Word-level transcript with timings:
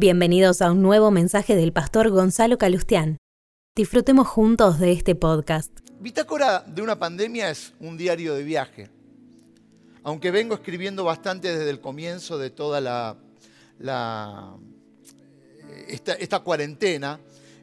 Bienvenidos 0.00 0.62
a 0.62 0.70
un 0.70 0.80
nuevo 0.80 1.10
mensaje 1.10 1.56
del 1.56 1.72
pastor 1.72 2.10
Gonzalo 2.10 2.56
Calustián. 2.56 3.18
Disfrutemos 3.74 4.28
juntos 4.28 4.78
de 4.78 4.92
este 4.92 5.16
podcast. 5.16 5.76
Bitácora 5.98 6.60
de 6.60 6.82
una 6.82 7.00
pandemia 7.00 7.50
es 7.50 7.72
un 7.80 7.96
diario 7.96 8.36
de 8.36 8.44
viaje. 8.44 8.90
Aunque 10.04 10.30
vengo 10.30 10.54
escribiendo 10.54 11.02
bastante 11.02 11.48
desde 11.48 11.70
el 11.70 11.80
comienzo 11.80 12.38
de 12.38 12.50
toda 12.50 12.80
la, 12.80 13.16
esta, 15.88 16.38
cuarentena 16.44 17.18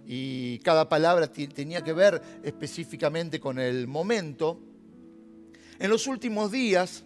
y 0.05 0.59
cada 0.59 0.89
palabra 0.89 1.31
tenía 1.31 1.85
que 1.85 1.93
ver 1.93 2.21
específicamente 2.43 3.39
con 3.39 3.59
el 3.59 3.87
momento, 3.87 4.59
en 5.79 5.89
los 5.89 6.05
últimos 6.05 6.51
días 6.51 7.05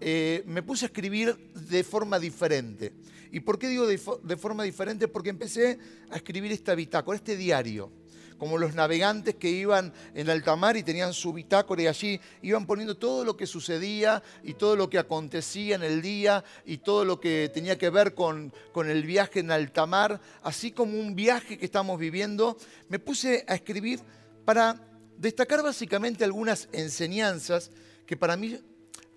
eh, 0.00 0.42
me 0.46 0.62
puse 0.62 0.86
a 0.86 0.88
escribir 0.88 1.36
de 1.54 1.84
forma 1.84 2.18
diferente. 2.18 2.94
¿Y 3.30 3.40
por 3.40 3.58
qué 3.58 3.68
digo 3.68 3.86
de, 3.86 3.98
forma 3.98 4.62
diferente? 4.62 5.08
Porque 5.08 5.30
empecé 5.30 5.78
a 6.10 6.16
escribir 6.16 6.52
esta 6.52 6.74
bitácora, 6.74 7.16
este 7.16 7.36
diario 7.36 7.90
como 8.38 8.56
los 8.56 8.76
navegantes 8.76 9.34
que 9.34 9.50
iban 9.50 9.92
en 10.14 10.30
alta 10.30 10.54
mar 10.54 10.76
y 10.76 10.84
tenían 10.84 11.12
su 11.12 11.32
bitácora 11.32 11.82
y 11.82 11.86
allí 11.88 12.20
iban 12.42 12.66
poniendo 12.66 12.96
todo 12.96 13.24
lo 13.24 13.36
que 13.36 13.48
sucedía 13.48 14.22
y 14.44 14.54
todo 14.54 14.76
lo 14.76 14.88
que 14.88 14.98
acontecía 14.98 15.74
en 15.74 15.82
el 15.82 16.00
día 16.00 16.44
y 16.64 16.78
todo 16.78 17.04
lo 17.04 17.18
que 17.18 17.50
tenía 17.52 17.76
que 17.76 17.90
ver 17.90 18.14
con, 18.14 18.52
con 18.70 18.88
el 18.88 19.02
viaje 19.02 19.40
en 19.40 19.50
alta 19.50 19.86
mar, 19.86 20.20
así 20.44 20.70
como 20.70 21.00
un 21.00 21.16
viaje 21.16 21.58
que 21.58 21.64
estamos 21.64 21.98
viviendo, 21.98 22.56
me 22.88 23.00
puse 23.00 23.44
a 23.48 23.56
escribir 23.56 23.98
para 24.44 24.80
destacar 25.18 25.62
básicamente 25.62 26.22
algunas 26.24 26.68
enseñanzas 26.70 27.72
que 28.06 28.16
para 28.16 28.36
mí 28.36 28.58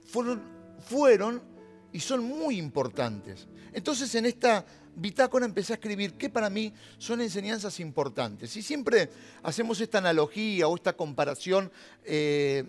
fueron, 0.04 0.42
fueron 0.90 1.42
y 1.94 2.00
son 2.00 2.24
muy 2.24 2.58
importantes. 2.58 3.48
Entonces 3.74 4.14
en 4.16 4.26
esta 4.26 4.66
bitácora 4.96 5.46
empecé 5.46 5.74
a 5.74 5.76
escribir 5.76 6.14
qué 6.14 6.30
para 6.30 6.50
mí 6.50 6.74
son 6.98 7.22
enseñanzas 7.22 7.80
importantes. 7.80 8.56
Y 8.56 8.62
siempre 8.62 9.10
hacemos 9.44 9.80
esta 9.82 10.00
analogía 10.00 10.68
o 10.68 10.76
esta 10.76 10.94
comparación 10.94 11.72
eh, 12.04 12.66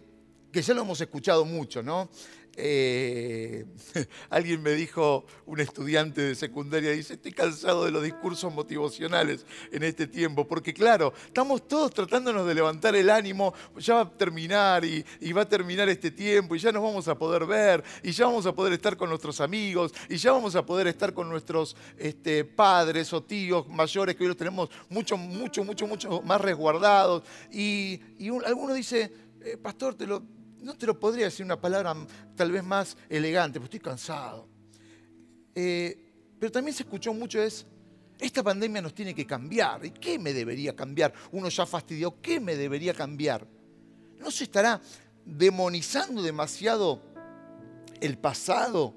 que 0.53 0.63
ya 0.63 0.75
lo 0.75 0.83
hemos 0.83 1.01
escuchado 1.01 1.45
mucho, 1.45 1.83
¿no? 1.83 2.11
Eh, 2.57 3.65
alguien 4.31 4.63
me 4.63 4.73
dijo, 4.73 5.25
un 5.47 5.61
estudiante 5.61 6.21
de 6.21 6.35
secundaria, 6.35 6.91
dice, 6.91 7.15
estoy 7.15 7.33
cansado 7.33 7.85
de 7.85 7.91
los 7.91 8.03
discursos 8.03 8.53
motivacionales 8.53 9.47
en 9.71 9.83
este 9.83 10.07
tiempo, 10.07 10.47
porque 10.47 10.75
claro, 10.75 11.15
estamos 11.27 11.67
todos 11.67 11.93
tratándonos 11.93 12.47
de 12.47 12.55
levantar 12.55 12.95
el 12.95 13.09
ánimo, 13.09 13.55
ya 13.79 13.95
va 13.95 14.01
a 14.03 14.11
terminar 14.11 14.85
y, 14.85 15.05
va 15.33 15.43
a 15.43 15.49
terminar 15.49 15.89
este 15.89 16.11
tiempo 16.11 16.55
y 16.55 16.59
ya 16.59 16.73
nos 16.73 16.83
vamos 16.83 17.09
a 17.09 17.17
poder 17.17 17.47
ver 17.47 17.83
y 18.03 18.13
ya 18.13 18.27
vamos 18.27 18.45
a 18.45 18.55
poder 18.55 18.75
estar 18.75 18.99
con 18.99 19.09
nuestros 19.09 19.41
amigos 19.41 19.95
y 20.11 20.17
ya 20.17 20.33
vamos 20.33 20.55
a 20.55 20.67
poder 20.67 20.89
estar 20.89 21.15
con 21.15 21.31
nuestros 21.31 21.75
este, 21.97 22.45
padres 22.45 23.13
o 23.15 23.23
tíos 23.23 23.67
mayores 23.69 24.15
que 24.15 24.25
hoy 24.25 24.29
los 24.29 24.37
tenemos 24.37 24.69
mucho, 24.91 25.17
mucho, 25.17 25.65
mucho, 25.65 25.87
mucho 25.87 26.23
más 26.23 26.41
resguardados. 26.41 27.23
Y, 27.51 28.01
alguno 28.45 28.75
dice, 28.75 29.11
eh, 29.41 29.57
pastor, 29.57 29.95
te 29.95 30.07
lo 30.07 30.23
no 30.63 30.75
te 30.77 30.87
lo 30.87 30.99
podría 30.99 31.27
decir 31.27 31.45
una 31.45 31.61
palabra 31.61 31.95
tal 32.37 32.53
vez 32.53 32.63
más 32.63 32.97
elegante, 33.09 33.59
porque 33.59 33.77
estoy 33.77 33.91
cansado. 33.91 34.49
Eh, 35.55 36.13
pero 36.39 36.51
también 36.51 36.75
se 36.75 36.85
escuchó 36.85 37.13
mucho 37.13 37.43
es, 37.43 37.67
esta 38.19 38.43
pandemia 38.43 38.81
nos 38.81 38.95
tiene 38.95 39.15
que 39.15 39.27
cambiar. 39.27 39.85
¿Y 39.85 39.91
qué 39.91 40.19
me 40.19 40.33
debería 40.33 40.75
cambiar? 40.75 41.13
Uno 41.33 41.49
ya 41.49 41.67
fastidió, 41.67 42.21
¿qué 42.21 42.41
me 42.41 42.57
debería 42.57 42.95
cambiar? 42.95 43.47
¿No 44.19 44.31
se 44.31 44.45
estará 44.45 44.81
demonizando 45.25 46.23
demasiado 46.23 47.03
el 48.01 48.19
pasado? 48.19 48.95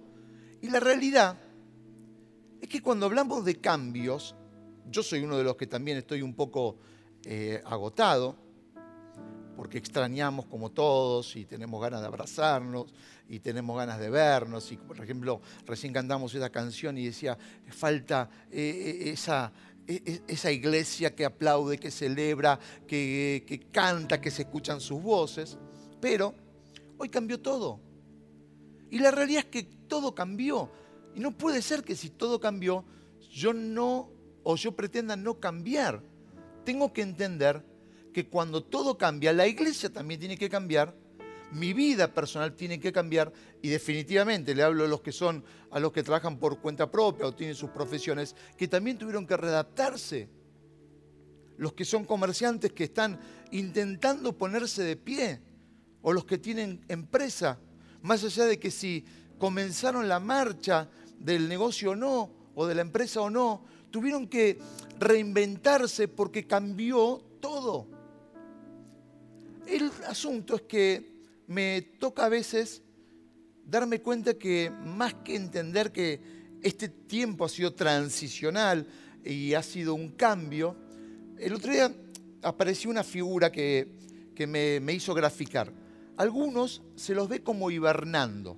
Y 0.62 0.70
la 0.70 0.80
realidad 0.80 1.38
es 2.62 2.70
que 2.70 2.82
cuando 2.82 3.08
hablamos 3.08 3.44
de 3.46 3.60
cambios, 3.60 4.36
yo 4.90 5.04
soy 5.04 5.24
uno 5.24 5.38
de 5.38 5.44
los 5.44 5.56
que 5.56 5.68
también 5.68 5.98
estoy 5.98 6.22
un 6.22 6.36
poco 6.36 6.78
eh, 7.24 7.62
agotado, 7.66 8.45
porque 9.56 9.78
extrañamos 9.78 10.46
como 10.46 10.72
todos 10.72 11.36
y 11.36 11.46
tenemos 11.46 11.82
ganas 11.82 12.02
de 12.02 12.08
abrazarnos 12.08 12.94
y 13.30 13.40
tenemos 13.40 13.78
ganas 13.78 14.00
de 14.00 14.10
vernos. 14.10 14.72
Y 14.72 14.78
por 14.78 15.00
ejemplo, 15.00 15.42
recién 15.66 15.94
cantamos 15.94 16.34
esa 16.36 16.50
canción 16.50 16.98
y 16.98 17.06
decía, 17.06 17.38
falta 17.70 18.30
eh, 18.52 19.04
eh, 19.06 19.10
esa, 19.12 19.52
e, 19.88 20.02
e, 20.06 20.22
esa 20.28 20.52
iglesia 20.52 21.16
que 21.16 21.26
aplaude, 21.26 21.78
que 21.78 21.92
celebra, 21.92 22.60
que, 22.88 23.44
que 23.48 23.60
canta, 23.72 24.20
que 24.20 24.32
se 24.32 24.44
escuchan 24.44 24.82
sus 24.82 25.02
voces. 25.02 25.58
Pero 26.02 26.34
hoy 26.98 27.10
cambió 27.10 27.40
todo. 27.40 27.80
Y 28.92 29.00
la 29.00 29.12
realidad 29.12 29.46
es 29.46 29.50
que 29.50 29.64
todo 29.64 30.14
cambió. 30.14 30.70
Y 31.16 31.20
no 31.20 31.32
puede 31.32 31.62
ser 31.62 31.84
que 31.84 31.96
si 31.96 32.10
todo 32.10 32.40
cambió, 32.40 32.84
yo 33.32 33.54
no, 33.54 34.10
o 34.44 34.56
yo 34.56 34.74
pretenda 34.76 35.16
no 35.16 35.40
cambiar. 35.40 36.02
Tengo 36.64 36.92
que 36.94 37.02
entender 37.02 37.64
que 38.16 38.30
cuando 38.30 38.64
todo 38.64 38.98
cambia, 38.98 39.34
la 39.34 39.46
iglesia 39.46 39.92
también 39.92 40.22
tiene 40.22 40.38
que 40.38 40.50
cambiar, 40.50 40.96
mi 41.52 41.74
vida 41.74 42.14
personal 42.14 42.56
tiene 42.56 42.80
que 42.80 42.94
cambiar 42.94 43.34
y 43.62 43.68
definitivamente 43.68 44.56
le 44.56 44.64
hablo 44.64 44.86
a 44.86 44.88
los 44.88 45.02
que 45.02 45.12
son, 45.12 45.44
a 45.70 45.82
los 45.82 45.92
que 45.92 46.02
trabajan 46.02 46.40
por 46.40 46.62
cuenta 46.62 46.90
propia 46.90 47.28
o 47.28 47.36
tienen 47.36 47.58
sus 47.58 47.72
profesiones, 47.72 48.34
que 48.56 48.70
también 48.70 48.98
tuvieron 48.98 49.28
que 49.28 49.36
readaptarse. 49.36 50.30
Los 51.58 51.74
que 51.74 51.84
son 51.84 52.06
comerciantes 52.06 52.72
que 52.72 52.86
están 52.86 53.20
intentando 53.52 54.32
ponerse 54.32 54.84
de 54.84 54.96
pie 54.96 55.42
o 56.02 56.14
los 56.14 56.24
que 56.24 56.38
tienen 56.38 56.86
empresa, 56.88 57.60
más 58.02 58.24
allá 58.24 58.46
de 58.46 58.58
que 58.58 58.72
si 58.72 59.04
comenzaron 59.38 60.08
la 60.08 60.22
marcha 60.22 60.90
del 61.20 61.50
negocio 61.50 61.92
o 61.92 61.96
no, 61.98 62.32
o 62.56 62.66
de 62.66 62.76
la 62.76 62.82
empresa 62.82 63.20
o 63.20 63.30
no, 63.30 63.66
tuvieron 63.92 64.30
que 64.30 64.58
reinventarse 65.00 66.08
porque 66.08 66.48
cambió 66.48 67.22
todo. 67.42 67.94
El 69.68 69.92
asunto 70.08 70.56
es 70.56 70.62
que 70.64 71.16
me 71.48 71.82
toca 72.00 72.26
a 72.26 72.30
veces 72.30 72.82
darme 73.66 74.02
cuenta 74.02 74.36
que 74.36 74.70
más 74.70 75.14
que 75.16 75.36
entender 75.36 75.92
que 75.92 76.20
este 76.62 76.90
tiempo 76.90 77.46
ha 77.46 77.50
sido 77.50 77.74
transicional 77.74 78.88
y 79.24 79.54
ha 79.54 79.64
sido 79.64 79.96
un 79.96 80.10
cambio, 80.10 80.76
el 81.40 81.54
otro 81.54 81.72
día 81.72 81.92
apareció 82.42 82.90
una 82.90 83.04
figura 83.04 83.52
que, 83.52 83.88
me, 84.48 84.80
me 84.80 84.94
hizo 84.94 85.14
graficar. 85.14 85.72
Algunos 86.18 86.82
se 86.96 87.14
los 87.14 87.28
ve 87.28 87.42
como 87.42 87.72
hibernando. 87.72 88.58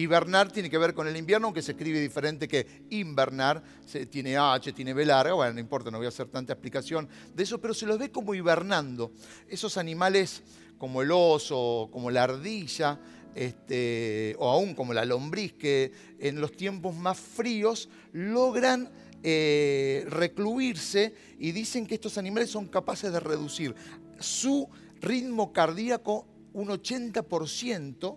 Hibernar 0.00 0.50
tiene 0.50 0.70
que 0.70 0.78
ver 0.78 0.94
con 0.94 1.08
el 1.08 1.16
invierno, 1.16 1.48
aunque 1.48 1.62
se 1.62 1.72
escribe 1.72 2.00
diferente 2.00 2.48
que 2.48 2.84
invernar. 2.90 3.62
tiene 4.10 4.36
H, 4.36 4.72
tiene 4.72 4.94
B 4.94 5.04
larga. 5.04 5.34
Bueno, 5.34 5.54
no 5.54 5.60
importa, 5.60 5.90
no 5.90 5.98
voy 5.98 6.06
a 6.06 6.10
hacer 6.10 6.28
tanta 6.28 6.52
explicación 6.52 7.08
de 7.34 7.42
eso, 7.42 7.60
pero 7.60 7.74
se 7.74 7.86
los 7.86 7.98
ve 7.98 8.10
como 8.10 8.34
hibernando. 8.34 9.12
Esos 9.48 9.76
animales 9.76 10.42
como 10.78 11.02
el 11.02 11.10
oso, 11.12 11.88
como 11.92 12.10
la 12.10 12.24
ardilla, 12.24 12.98
este, 13.34 14.34
o 14.38 14.48
aún 14.48 14.74
como 14.74 14.94
la 14.94 15.04
lombriz, 15.04 15.52
que 15.52 15.92
en 16.18 16.40
los 16.40 16.52
tiempos 16.52 16.94
más 16.96 17.18
fríos 17.18 17.88
logran 18.12 18.90
eh, 19.22 20.06
recluirse 20.08 21.14
y 21.38 21.52
dicen 21.52 21.86
que 21.86 21.96
estos 21.96 22.16
animales 22.16 22.50
son 22.50 22.68
capaces 22.68 23.12
de 23.12 23.20
reducir 23.20 23.74
su 24.18 24.68
ritmo 25.00 25.52
cardíaco 25.52 26.26
un 26.54 26.68
80% 26.68 28.16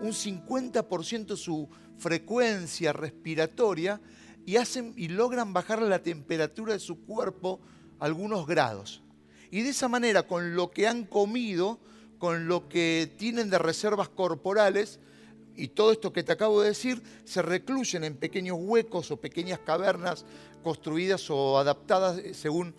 un 0.00 0.10
50% 0.10 1.36
su 1.36 1.68
frecuencia 1.98 2.92
respiratoria 2.92 4.00
y, 4.46 4.56
hacen, 4.56 4.94
y 4.96 5.08
logran 5.08 5.52
bajar 5.52 5.82
la 5.82 6.02
temperatura 6.02 6.72
de 6.72 6.78
su 6.78 7.04
cuerpo 7.04 7.60
algunos 7.98 8.46
grados. 8.46 9.02
Y 9.50 9.62
de 9.62 9.70
esa 9.70 9.88
manera, 9.88 10.26
con 10.26 10.54
lo 10.54 10.70
que 10.70 10.86
han 10.86 11.04
comido, 11.04 11.80
con 12.18 12.48
lo 12.48 12.68
que 12.68 13.12
tienen 13.16 13.50
de 13.50 13.58
reservas 13.58 14.08
corporales, 14.08 15.00
y 15.56 15.68
todo 15.68 15.90
esto 15.90 16.12
que 16.12 16.22
te 16.22 16.32
acabo 16.32 16.62
de 16.62 16.68
decir, 16.68 17.02
se 17.24 17.42
recluyen 17.42 18.04
en 18.04 18.16
pequeños 18.16 18.58
huecos 18.60 19.10
o 19.10 19.16
pequeñas 19.16 19.58
cavernas 19.58 20.24
construidas 20.62 21.28
o 21.30 21.58
adaptadas 21.58 22.18
eh, 22.18 22.32
según 22.32 22.74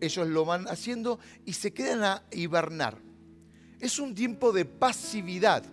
ellos 0.00 0.28
lo 0.28 0.44
van 0.44 0.68
haciendo 0.68 1.18
y 1.44 1.54
se 1.54 1.72
quedan 1.72 2.04
a 2.04 2.22
hibernar. 2.30 2.98
Es 3.80 3.98
un 3.98 4.14
tiempo 4.14 4.52
de 4.52 4.64
pasividad 4.64 5.64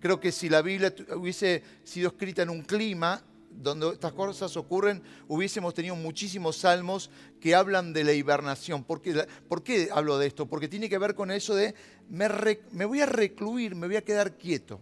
Creo 0.00 0.20
que 0.20 0.32
si 0.32 0.48
la 0.48 0.62
Biblia 0.62 0.94
hubiese 1.16 1.62
sido 1.84 2.08
escrita 2.08 2.42
en 2.42 2.50
un 2.50 2.62
clima 2.62 3.22
donde 3.50 3.88
estas 3.88 4.12
cosas 4.12 4.56
ocurren, 4.56 5.02
hubiésemos 5.26 5.74
tenido 5.74 5.96
muchísimos 5.96 6.56
salmos 6.58 7.10
que 7.40 7.54
hablan 7.54 7.92
de 7.92 8.04
la 8.04 8.12
hibernación. 8.12 8.84
¿Por 8.84 9.02
qué, 9.02 9.88
hablo 9.92 10.18
de 10.18 10.28
esto? 10.28 10.46
Porque 10.46 10.68
tiene 10.68 10.88
que 10.88 10.98
ver 10.98 11.14
con 11.14 11.30
eso 11.30 11.54
de 11.54 11.74
me, 12.08 12.84
voy 12.84 13.00
a 13.00 13.06
recluir, 13.06 13.74
me 13.74 13.86
voy 13.86 13.96
a 13.96 14.04
quedar 14.04 14.36
quieto. 14.36 14.80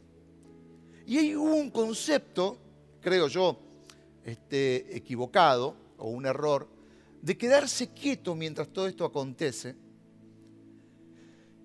Y 1.07 1.19
hay 1.19 1.35
un 1.35 1.71
concepto, 1.71 2.59
creo 3.01 3.29
yo, 3.29 3.59
este, 4.25 4.97
equivocado 4.97 5.77
o 5.99 6.11
un 6.11 6.27
error, 6.27 6.69
de 7.23 7.37
quedarse 7.39 7.89
quieto 7.89 8.35
mientras 8.35 8.69
todo 8.69 8.89
esto 8.89 9.05
acontece. 9.05 9.75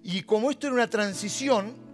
Y 0.03 0.21
como 0.23 0.49
esto 0.49 0.67
era 0.67 0.75
una 0.75 0.89
transición, 0.89 1.90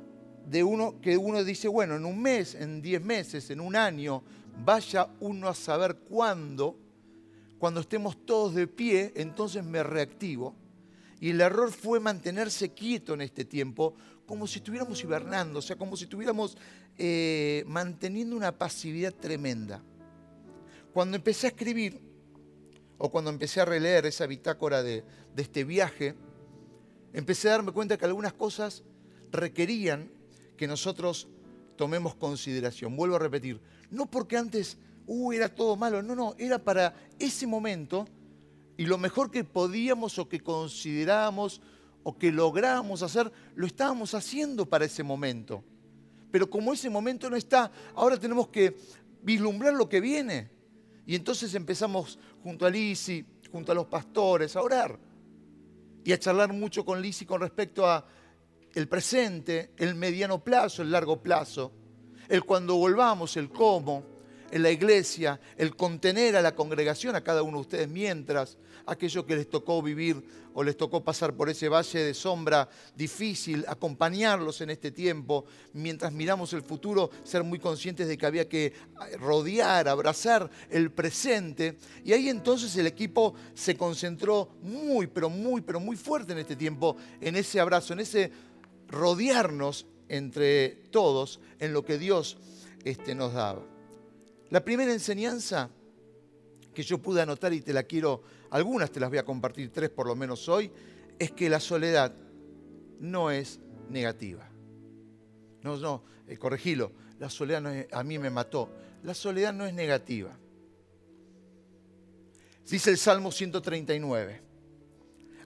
de 0.47 0.63
uno 0.63 0.99
que 1.01 1.17
uno 1.17 1.44
dice, 1.44 1.67
bueno, 1.67 1.95
en 1.95 2.05
un 2.05 2.21
mes, 2.21 2.55
en 2.55 2.81
diez 2.81 3.03
meses, 3.03 3.49
en 3.49 3.59
un 3.59 3.75
año, 3.75 4.23
vaya 4.63 5.09
uno 5.19 5.49
a 5.49 5.53
saber 5.53 5.97
cuándo, 5.97 6.79
Cuando 7.59 7.79
estemos 7.79 8.23
todos 8.23 8.53
de 8.53 8.67
pie, 8.67 9.13
entonces 9.15 9.63
me 9.63 9.81
reactivo. 9.81 10.53
Y 11.19 11.31
el 11.31 11.41
error 11.41 11.71
fue 11.71 11.99
mantenerse 11.99 12.69
quieto 12.69 13.15
en 13.15 13.21
este 13.21 13.45
tiempo, 13.45 13.95
como 14.27 14.45
si 14.45 14.59
estuviéramos 14.59 15.03
hibernando, 15.03 15.57
o 15.57 15.61
sea, 15.63 15.75
como 15.75 15.97
si 15.97 16.03
estuviéramos 16.03 16.55
eh, 16.99 17.63
manteniendo 17.65 18.35
una 18.35 18.55
pasividad 18.55 19.11
tremenda. 19.11 19.81
Cuando 20.94 21.17
empecé 21.17 21.47
a 21.47 21.49
escribir, 21.49 21.99
o 22.99 23.09
cuando 23.09 23.31
empecé 23.31 23.59
a 23.59 23.65
releer 23.65 24.05
esa 24.05 24.27
bitácora 24.27 24.83
de, 24.83 25.03
de 25.35 25.41
este 25.41 25.63
viaje, 25.63 26.13
empecé 27.11 27.49
a 27.49 27.53
darme 27.53 27.71
cuenta 27.71 27.97
que 27.97 28.05
algunas 28.05 28.33
cosas 28.33 28.83
requerían 29.31 30.11
que 30.57 30.68
nosotros 30.68 31.27
tomemos 31.75 32.15
consideración. 32.15 32.95
Vuelvo 32.95 33.15
a 33.15 33.19
repetir, 33.19 33.62
no 33.89 34.07
porque 34.07 34.36
antes, 34.36 34.77
uh, 35.06 35.31
era 35.31 35.48
todo 35.48 35.75
malo, 35.75 36.01
no, 36.01 36.15
no, 36.15 36.36
era 36.38 36.59
para 36.59 36.94
ese 37.19 37.48
momento 37.48 38.07
y 38.75 38.86
lo 38.86 38.98
mejor 38.98 39.31
que 39.31 39.44
podíamos 39.44 40.19
o 40.19 40.27
que 40.27 40.39
considerábamos 40.42 41.62
o 42.04 42.18
que 42.18 42.31
lográbamos 42.31 43.01
hacer, 43.01 43.31
lo 43.56 43.68
estábamos 43.68 44.13
haciendo 44.13 44.65
para 44.65 44.86
ese 44.86 45.04
momento. 45.04 45.63
Pero 46.31 46.50
como 46.50 46.74
ese 46.74 46.89
momento 46.89 47.30
no 47.30 47.36
está, 47.36 47.71
ahora 47.95 48.19
tenemos 48.19 48.50
que 48.50 48.77
vislumbrar 49.24 49.74
lo 49.74 49.89
que 49.89 50.00
viene. 50.00 50.50
Y 51.06 51.15
entonces 51.15 51.54
empezamos 51.54 52.19
junto 52.44 52.65
a 52.65 52.69
Lisi, 52.69 53.25
junto 53.51 53.71
a 53.71 53.75
los 53.75 53.88
pastores, 53.88 54.56
a 54.56 54.62
orar 54.62 55.00
y 56.04 56.12
a 56.12 56.19
charlar 56.19 56.54
mucho 56.54 56.86
con 56.86 57.01
Lisi 57.01 57.25
con 57.25 57.42
respecto 57.42 57.86
a 57.86 58.06
el 58.73 58.87
presente, 58.87 59.71
el 59.77 59.95
mediano 59.95 60.43
plazo, 60.43 60.81
el 60.81 60.91
largo 60.91 61.21
plazo, 61.21 61.71
el 62.29 62.43
cuando 62.43 62.75
volvamos, 62.75 63.37
el 63.37 63.49
cómo, 63.49 64.17
en 64.51 64.63
la 64.63 64.71
iglesia, 64.71 65.39
el 65.57 65.75
contener 65.75 66.35
a 66.35 66.41
la 66.41 66.55
congregación, 66.55 67.15
a 67.15 67.23
cada 67.23 67.43
uno 67.43 67.57
de 67.57 67.61
ustedes, 67.61 67.89
mientras 67.89 68.57
aquello 68.85 69.25
que 69.25 69.35
les 69.35 69.49
tocó 69.49 69.81
vivir 69.81 70.23
o 70.53 70.63
les 70.63 70.77
tocó 70.77 71.03
pasar 71.03 71.33
por 71.33 71.49
ese 71.49 71.69
valle 71.69 71.99
de 71.99 72.13
sombra 72.13 72.67
difícil, 72.95 73.63
acompañarlos 73.67 74.61
en 74.61 74.71
este 74.71 74.91
tiempo, 74.91 75.45
mientras 75.73 76.11
miramos 76.11 76.51
el 76.53 76.63
futuro, 76.63 77.11
ser 77.23 77.43
muy 77.43 77.59
conscientes 77.59 78.07
de 78.07 78.17
que 78.17 78.25
había 78.25 78.49
que 78.49 78.73
rodear, 79.19 79.87
abrazar 79.87 80.49
el 80.69 80.91
presente. 80.91 81.77
Y 82.03 82.13
ahí 82.13 82.29
entonces 82.29 82.75
el 82.77 82.87
equipo 82.87 83.35
se 83.53 83.75
concentró 83.75 84.49
muy, 84.63 85.05
pero 85.07 85.29
muy, 85.29 85.61
pero 85.61 85.79
muy 85.79 85.95
fuerte 85.95 86.31
en 86.31 86.39
este 86.39 86.55
tiempo, 86.55 86.95
en 87.21 87.35
ese 87.35 87.59
abrazo, 87.59 87.93
en 87.93 87.99
ese 87.99 88.31
rodearnos 88.87 89.85
entre 90.09 90.69
todos 90.91 91.39
en 91.59 91.73
lo 91.73 91.83
que 91.83 91.97
Dios 91.97 92.37
este, 92.83 93.15
nos 93.15 93.33
daba. 93.33 93.63
La 94.49 94.63
primera 94.63 94.93
enseñanza 94.93 95.69
que 96.73 96.83
yo 96.83 96.99
pude 96.99 97.21
anotar 97.21 97.53
y 97.53 97.61
te 97.61 97.73
la 97.73 97.83
quiero, 97.83 98.23
algunas 98.51 98.91
te 98.91 98.99
las 98.99 99.09
voy 99.09 99.17
a 99.17 99.25
compartir, 99.25 99.71
tres 99.71 99.89
por 99.89 100.07
lo 100.07 100.15
menos 100.15 100.47
hoy, 100.47 100.71
es 101.19 101.31
que 101.31 101.49
la 101.49 101.59
soledad 101.59 102.13
no 102.99 103.31
es 103.31 103.59
negativa. 103.89 104.47
No, 105.63 105.75
no, 105.77 106.03
eh, 106.27 106.37
corregilo, 106.37 106.91
la 107.19 107.29
soledad 107.29 107.61
no 107.61 107.71
a 107.91 108.03
mí 108.03 108.19
me 108.19 108.29
mató. 108.29 108.69
La 109.03 109.13
soledad 109.13 109.53
no 109.53 109.65
es 109.65 109.73
negativa. 109.73 110.37
Dice 112.69 112.89
el 112.89 112.97
Salmo 112.97 113.31
139, 113.31 114.41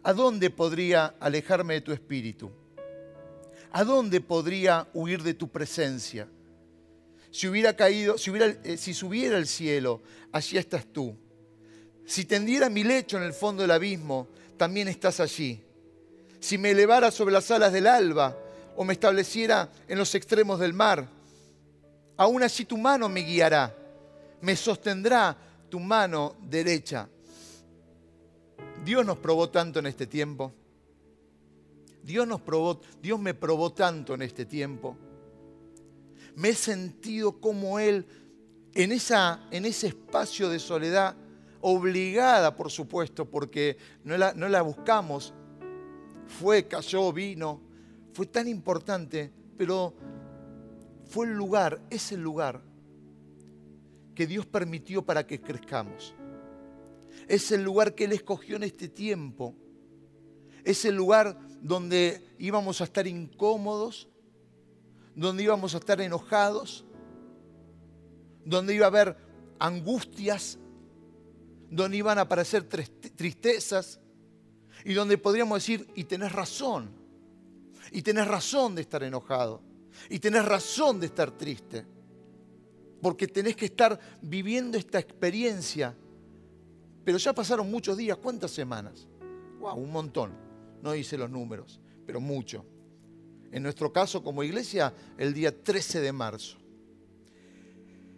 ¿a 0.04 0.14
dónde 0.14 0.50
podría 0.50 1.06
alejarme 1.20 1.76
de 1.76 1.82
tu 1.82 1.92
espíritu? 1.92 2.52
¿A 3.72 3.84
dónde 3.84 4.20
podría 4.20 4.88
huir 4.94 5.24
de 5.24 5.34
tu 5.34 5.48
presencia? 5.48 6.28
Si 7.32 7.48
hubiera 7.48 7.76
caído, 7.76 8.16
eh, 8.16 8.76
si 8.78 8.94
subiera 8.94 9.38
el 9.38 9.48
cielo, 9.48 10.02
allí 10.32 10.58
estás 10.58 10.86
tú. 10.86 11.16
Si 12.06 12.26
tendiera 12.26 12.70
mi 12.70 12.84
lecho 12.84 13.16
en 13.18 13.24
el 13.24 13.32
fondo 13.32 13.62
del 13.62 13.72
abismo, 13.72 14.28
también 14.58 14.90
estás 14.90 15.22
allí. 15.22 15.64
Si 16.42 16.58
me 16.58 16.72
elevara 16.72 17.12
sobre 17.12 17.34
las 17.34 17.50
alas 17.52 17.72
del 17.72 17.88
alba 17.88 18.38
o 18.76 18.84
me 18.84 18.94
estableciera 18.94 19.72
en 19.88 19.98
los 19.98 20.14
extremos 20.16 20.60
del 20.60 20.74
mar, 20.74 21.08
aún 22.18 22.44
allí 22.44 22.66
tu 22.66 22.78
mano 22.78 23.08
me 23.08 23.22
guiará, 23.22 23.74
me 24.42 24.56
sostendrá 24.58 25.38
tu 25.70 25.80
mano 25.80 26.36
derecha. 26.42 27.08
Dios 28.84 29.06
nos 29.06 29.20
probó 29.20 29.50
tanto 29.50 29.80
en 29.80 29.86
este 29.86 30.08
tiempo 30.08 30.52
Dios, 32.04 32.28
nos 32.28 32.42
probó, 32.42 32.82
Dios 33.02 33.20
me 33.20 33.34
probó 33.34 33.72
tanto 33.72 34.14
en 34.14 34.22
este 34.22 34.46
tiempo. 34.46 34.98
Me 36.36 36.50
he 36.50 36.56
sentido 36.56 37.40
como 37.40 37.80
Él 37.80 38.06
en, 38.74 38.92
esa, 38.92 39.48
en 39.52 39.66
ese 39.66 39.88
espacio 39.88 40.50
de 40.50 40.60
soledad, 40.60 41.16
obligada 41.62 42.56
por 42.56 42.72
supuesto, 42.72 43.30
porque 43.30 43.78
no 44.04 44.18
la, 44.18 44.34
no 44.34 44.48
la 44.50 44.62
buscamos. 44.62 45.34
Fue, 46.26 46.68
cayó, 46.68 47.12
vino. 47.12 47.62
Fue 48.14 48.26
tan 48.26 48.48
importante, 48.48 49.32
pero 49.58 49.94
fue 51.06 51.28
el 51.28 51.34
lugar, 51.34 51.82
es 51.90 52.12
el 52.12 52.22
lugar 52.22 52.62
que 54.16 54.28
Dios 54.28 54.46
permitió 54.46 55.02
para 55.04 55.26
que 55.26 55.42
crezcamos. 55.42 56.16
Es 57.28 57.52
el 57.52 57.64
lugar 57.64 57.96
que 57.96 58.06
Él 58.06 58.14
escogió 58.14 58.56
en 58.56 58.64
este 58.64 58.88
tiempo. 58.88 59.56
Es 60.64 60.86
el 60.86 60.96
lugar 60.96 61.38
donde 61.62 62.36
íbamos 62.40 62.82
a 62.82 62.86
estar 62.86 63.08
incómodos, 63.08 64.10
donde 65.16 65.44
íbamos 65.44 65.76
a 65.76 65.78
estar 65.78 66.02
enojados, 66.02 66.84
donde 68.44 68.74
iba 68.74 68.86
a 68.86 68.90
haber 68.90 69.16
angustias, 69.60 70.58
donde 71.70 71.98
iban 71.98 72.18
a 72.18 72.22
aparecer 72.22 72.68
tristezas 72.68 74.00
y 74.84 74.94
donde 74.94 75.18
podríamos 75.18 75.60
decir, 75.60 75.88
y 75.96 76.06
tenés 76.06 76.32
razón, 76.32 76.90
y 77.92 78.02
tenés 78.02 78.28
razón 78.28 78.74
de 78.74 78.82
estar 78.82 79.04
enojado, 79.04 79.62
y 80.10 80.18
tenés 80.18 80.44
razón 80.44 81.00
de 81.00 81.06
estar 81.06 81.32
triste, 81.32 81.86
porque 83.02 83.28
tenés 83.28 83.56
que 83.56 83.66
estar 83.66 84.00
viviendo 84.22 84.78
esta 84.78 84.98
experiencia. 85.00 85.96
Pero 87.04 87.18
ya 87.18 87.34
pasaron 87.34 87.70
muchos 87.70 87.98
días, 87.98 88.18
¿cuántas 88.18 88.52
semanas? 88.52 89.08
Wow, 89.60 89.76
un 89.76 89.92
montón 89.92 90.51
no 90.82 90.96
hice 90.96 91.18
los 91.18 91.30
números, 91.30 91.80
pero 92.06 92.20
mucho. 92.20 92.66
En 93.52 93.64
nuestro 93.64 93.92
caso 93.92 94.24
como 94.24 94.44
iglesia, 94.44 94.94
el 95.18 95.34
día 95.34 95.64
13 95.64 96.02
de 96.02 96.12
marzo. 96.12 96.58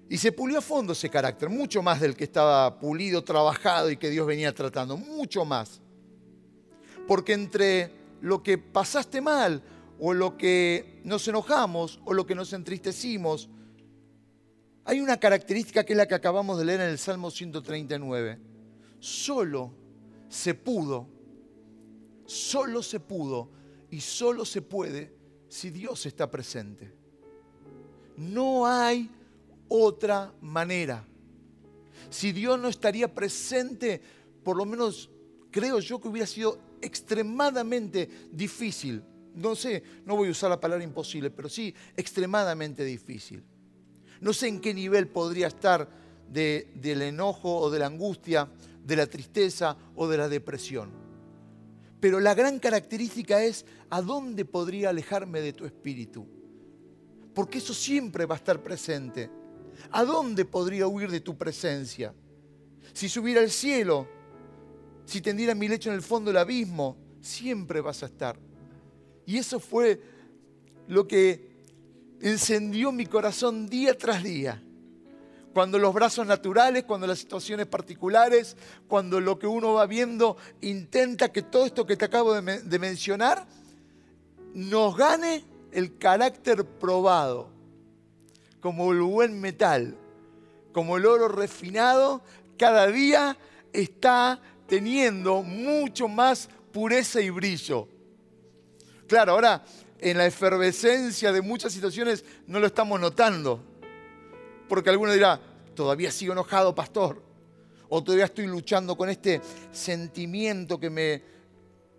Y 0.10 0.18
se 0.18 0.32
pulió 0.32 0.60
a 0.60 0.62
fondo 0.62 0.94
ese 0.94 1.10
carácter, 1.10 1.50
mucho 1.50 1.82
más 1.82 2.00
del 2.00 2.16
que 2.16 2.26
estaba 2.26 2.80
pulido, 2.80 3.24
trabajado 3.24 3.90
y 3.90 3.98
que 3.98 4.10
Dios 4.10 4.28
venía 4.28 4.54
tratando, 4.54 4.96
mucho 4.96 5.44
más. 5.44 5.82
Porque 7.08 7.34
entre 7.34 7.92
lo 8.22 8.44
que 8.44 8.58
pasaste 8.58 9.22
mal 9.22 9.64
o 10.00 10.14
lo 10.14 10.38
que 10.38 11.02
nos 11.04 11.28
enojamos 11.28 12.00
o 12.06 12.14
lo 12.14 12.26
que 12.26 12.36
nos 12.36 12.54
entristecimos, 12.54 13.50
hay 14.86 15.00
una 15.00 15.18
característica 15.18 15.84
que 15.84 15.94
es 15.94 15.98
la 15.98 16.08
que 16.08 16.16
acabamos 16.16 16.60
de 16.60 16.66
leer 16.66 16.82
en 16.82 16.90
el 16.90 16.98
Salmo 16.98 17.32
139. 17.32 18.40
Solo 19.00 19.72
se 20.30 20.54
pudo 20.54 21.08
Solo 22.26 22.82
se 22.82 23.00
pudo 23.00 23.50
y 23.90 24.02
solo 24.02 24.46
se 24.46 24.62
puede 24.62 25.14
si 25.48 25.70
Dios 25.70 26.06
está 26.06 26.30
presente. 26.30 26.92
No 28.18 28.66
hay 28.66 29.10
otra 29.68 30.34
manera. 30.42 31.06
Si 32.10 32.32
Dios 32.32 32.60
no 32.60 32.70
estaría 32.70 33.14
presente, 33.14 34.02
por 34.44 34.58
lo 34.58 34.66
menos 34.66 35.10
creo 35.52 35.80
yo 35.80 36.00
que 36.00 36.08
hubiera 36.08 36.28
sido 36.28 36.60
extremadamente 36.82 38.10
difícil. 38.32 39.04
No 39.36 39.56
sé, 39.56 39.84
no 40.06 40.16
voy 40.16 40.28
a 40.28 40.32
usar 40.32 40.50
la 40.50 40.60
palabra 40.60 40.84
imposible, 40.84 41.32
pero 41.32 41.50
sí 41.50 41.74
extremadamente 41.96 42.84
difícil. 42.84 43.44
No 44.22 44.32
sé 44.32 44.48
en 44.48 44.60
qué 44.60 44.74
nivel 44.74 45.08
podría 45.08 45.48
estar 45.48 45.90
del 46.30 47.02
enojo 47.02 47.58
o 47.58 47.70
de 47.70 47.80
la 47.80 47.88
angustia, 47.88 48.50
de 48.84 48.96
la 48.96 49.08
tristeza 49.08 49.78
o 49.96 50.08
de 50.08 50.18
la 50.18 50.30
depresión. 50.30 51.03
Pero 52.04 52.20
la 52.20 52.34
gran 52.34 52.60
característica 52.60 53.42
es 53.42 53.66
a 53.90 54.02
dónde 54.02 54.44
podría 54.44 54.90
alejarme 54.90 55.40
de 55.40 55.54
tu 55.54 55.64
espíritu. 55.64 56.28
Porque 57.34 57.60
eso 57.60 57.74
siempre 57.74 58.26
va 58.26 58.36
a 58.36 58.40
estar 58.40 58.62
presente. 58.62 59.32
¿A 59.90 60.04
dónde 60.04 60.44
podría 60.44 60.86
huir 60.86 61.10
de 61.10 61.22
tu 61.22 61.38
presencia? 61.38 62.14
Si 62.92 63.08
subiera 63.08 63.40
al 63.40 63.50
cielo, 63.50 64.06
si 65.06 65.22
tendiera 65.22 65.56
mi 65.56 65.70
lecho 65.70 65.92
en 65.92 65.96
el 65.96 66.02
fondo 66.02 66.30
del 66.30 66.40
abismo, 66.40 66.98
siempre 67.22 67.80
vas 67.80 68.04
a 68.04 68.08
estar. 68.08 68.38
Y 69.26 69.38
eso 69.38 69.58
fue 69.62 70.02
lo 70.90 71.08
que 71.08 71.54
encendió 72.20 72.92
mi 72.92 73.06
corazón 73.06 73.70
día 73.70 73.98
tras 73.98 74.22
día 74.22 74.62
cuando 75.54 75.78
los 75.78 75.94
brazos 75.94 76.26
naturales, 76.26 76.84
cuando 76.84 77.06
las 77.06 77.20
situaciones 77.20 77.68
particulares, 77.68 78.58
cuando 78.88 79.22
lo 79.22 79.38
que 79.38 79.46
uno 79.46 79.74
va 79.74 79.86
viendo 79.86 80.36
intenta 80.62 81.32
que 81.32 81.44
todo 81.44 81.66
esto 81.66 81.86
que 81.86 81.96
te 81.96 82.06
acabo 82.06 82.34
de, 82.34 82.80
mencionar 82.80 83.46
nos 84.54 84.98
gane 84.98 85.46
el 85.72 85.98
carácter 85.98 86.66
probado, 86.66 87.50
como 88.62 88.92
el 88.92 89.02
buen 89.02 89.40
metal, 89.40 89.96
como 90.74 90.98
el 90.98 91.06
oro 91.06 91.28
refinado, 91.28 92.22
cada 92.58 92.88
día 92.88 93.38
está 93.72 94.40
teniendo 94.68 95.44
mucho 95.44 96.08
más 96.08 96.50
pureza 96.72 97.22
y 97.22 97.30
brillo. 97.30 97.88
Claro, 99.08 99.34
ahora 99.34 99.64
en 100.00 100.18
la 100.18 100.26
efervescencia 100.26 101.32
de 101.32 101.42
muchas 101.42 101.74
situaciones 101.74 102.26
no 102.48 102.60
lo 102.60 102.68
estamos 102.68 103.00
notando. 103.00 103.73
Porque 104.74 104.90
alguno 104.90 105.14
dirá, 105.14 105.40
todavía 105.76 106.10
sigo 106.10 106.34
enojado, 106.34 106.74
pastor. 106.74 107.22
O 107.90 108.04
todavía 108.04 108.26
estoy 108.26 108.48
luchando 108.48 108.98
con 108.98 109.08
este 109.08 109.40
sentimiento 109.72 110.80
que 110.80 110.90
me... 110.90 111.22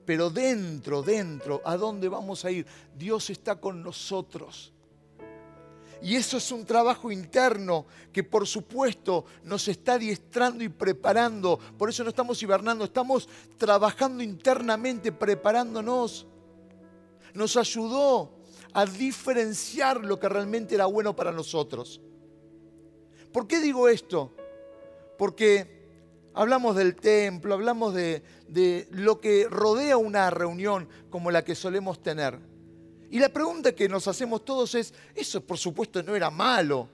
Pero 0.04 0.28
dentro, 0.28 1.00
dentro, 1.00 1.62
¿a 1.64 1.76
dónde 1.76 2.08
vamos 2.08 2.44
a 2.44 2.50
ir? 2.50 2.66
Dios 2.98 3.30
está 3.30 3.60
con 3.60 3.80
nosotros. 3.80 4.72
Y 6.02 6.16
eso 6.16 6.36
es 6.36 6.50
un 6.50 6.64
trabajo 6.64 7.12
interno 7.12 7.86
que 8.12 8.24
por 8.24 8.44
supuesto 8.44 9.24
nos 9.44 9.68
está 9.68 9.92
adiestrando 9.92 10.64
y 10.64 10.68
preparando. 10.68 11.60
Por 11.78 11.90
eso 11.90 12.02
no 12.02 12.08
estamos 12.08 12.42
hibernando, 12.42 12.86
estamos 12.86 13.28
trabajando 13.56 14.20
internamente, 14.20 15.12
preparándonos. 15.12 16.26
Nos 17.34 17.56
ayudó 17.56 18.32
a 18.72 18.84
diferenciar 18.84 20.04
lo 20.04 20.18
que 20.18 20.28
realmente 20.28 20.74
era 20.74 20.86
bueno 20.86 21.14
para 21.14 21.30
nosotros. 21.30 22.00
¿Por 23.34 23.48
qué 23.48 23.58
digo 23.58 23.88
esto? 23.88 24.32
Porque 25.18 25.66
hablamos 26.34 26.76
del 26.76 26.94
templo, 26.94 27.54
hablamos 27.54 27.92
de, 27.92 28.22
lo 28.92 29.20
que 29.20 29.48
rodea 29.50 29.96
una 29.96 30.30
reunión 30.30 30.88
como 31.10 31.32
la 31.32 31.44
que 31.44 31.56
solemos 31.56 32.00
tener. 32.00 32.38
Y 33.10 33.18
la 33.18 33.28
pregunta 33.30 33.74
que 33.74 33.88
nos 33.88 34.06
hacemos 34.06 34.44
todos 34.44 34.76
es, 34.76 34.94
eso 35.16 35.44
por 35.44 35.58
supuesto 35.58 36.00
no 36.04 36.14
era 36.14 36.30
malo. 36.30 36.88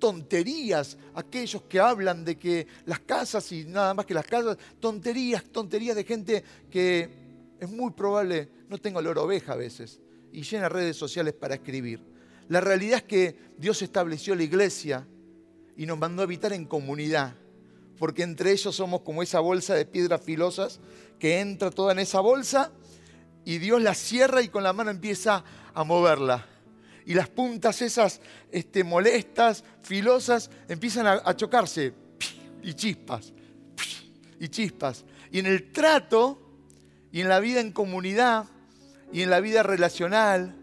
Tonterías, 0.00 0.98
aquellos 1.14 1.62
que 1.62 1.78
hablan 1.78 2.24
de 2.24 2.36
que 2.36 2.66
las 2.86 2.98
casas 2.98 3.52
y 3.52 3.64
nada 3.64 3.94
más 3.94 4.04
que 4.04 4.14
las 4.14 4.26
casas, 4.26 4.58
tonterías, 4.80 5.44
tonterías 5.44 5.94
de 5.94 6.02
gente 6.02 6.42
que 6.68 7.08
es 7.60 7.70
muy 7.70 7.92
probable 7.92 8.48
no 8.68 8.78
tenga 8.78 8.98
olor 8.98 9.16
a 9.16 9.22
oveja 9.22 9.52
a 9.52 9.56
veces 9.56 10.00
y 10.32 10.42
llena 10.42 10.68
redes 10.68 10.96
sociales 10.96 11.34
para 11.34 11.54
escribir. 11.54 12.00
La 12.48 12.60
realidad 12.60 12.96
es 12.96 13.04
que 13.04 13.36
Dios 13.58 13.80
estableció 13.80 14.34
la 14.34 14.42
iglesia 14.42 15.06
y 15.76 15.86
nos 15.86 15.98
mandó 15.98 16.22
a 16.22 16.24
habitar 16.24 16.52
en 16.52 16.64
comunidad, 16.64 17.34
porque 17.98 18.22
entre 18.22 18.52
ellos 18.52 18.74
somos 18.74 19.02
como 19.02 19.22
esa 19.22 19.40
bolsa 19.40 19.74
de 19.74 19.86
piedras 19.86 20.20
filosas 20.22 20.80
que 21.18 21.40
entra 21.40 21.70
toda 21.70 21.92
en 21.92 22.00
esa 22.00 22.20
bolsa 22.20 22.72
y 23.44 23.58
Dios 23.58 23.82
la 23.82 23.94
cierra 23.94 24.42
y 24.42 24.48
con 24.48 24.62
la 24.62 24.72
mano 24.72 24.90
empieza 24.90 25.44
a 25.74 25.84
moverla. 25.84 26.46
Y 27.04 27.14
las 27.14 27.28
puntas 27.28 27.82
esas 27.82 28.20
este, 28.50 28.84
molestas, 28.84 29.64
filosas, 29.82 30.50
empiezan 30.68 31.06
a, 31.06 31.36
chocarse. 31.36 31.92
Y 32.62 32.74
chispas. 32.74 33.32
Y 34.38 34.48
chispas. 34.48 35.04
Y 35.32 35.40
en 35.40 35.46
el 35.46 35.72
trato, 35.72 36.40
y 37.10 37.20
en 37.20 37.28
la 37.28 37.40
vida 37.40 37.60
en 37.60 37.72
comunidad, 37.72 38.46
y 39.12 39.22
en 39.22 39.30
la 39.30 39.40
vida 39.40 39.62
relacional, 39.62 40.54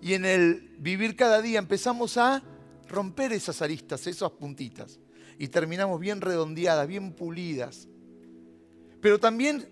y 0.00 0.14
en 0.14 0.24
el 0.24 0.70
vivir 0.78 1.16
cada 1.16 1.42
día, 1.42 1.58
empezamos 1.58 2.16
a 2.16 2.42
romper 2.90 3.32
esas 3.32 3.62
aristas, 3.62 4.06
esas 4.06 4.32
puntitas. 4.32 5.00
Y 5.38 5.48
terminamos 5.48 5.98
bien 5.98 6.20
redondeadas, 6.20 6.86
bien 6.86 7.12
pulidas. 7.14 7.88
Pero 9.00 9.18
también 9.18 9.66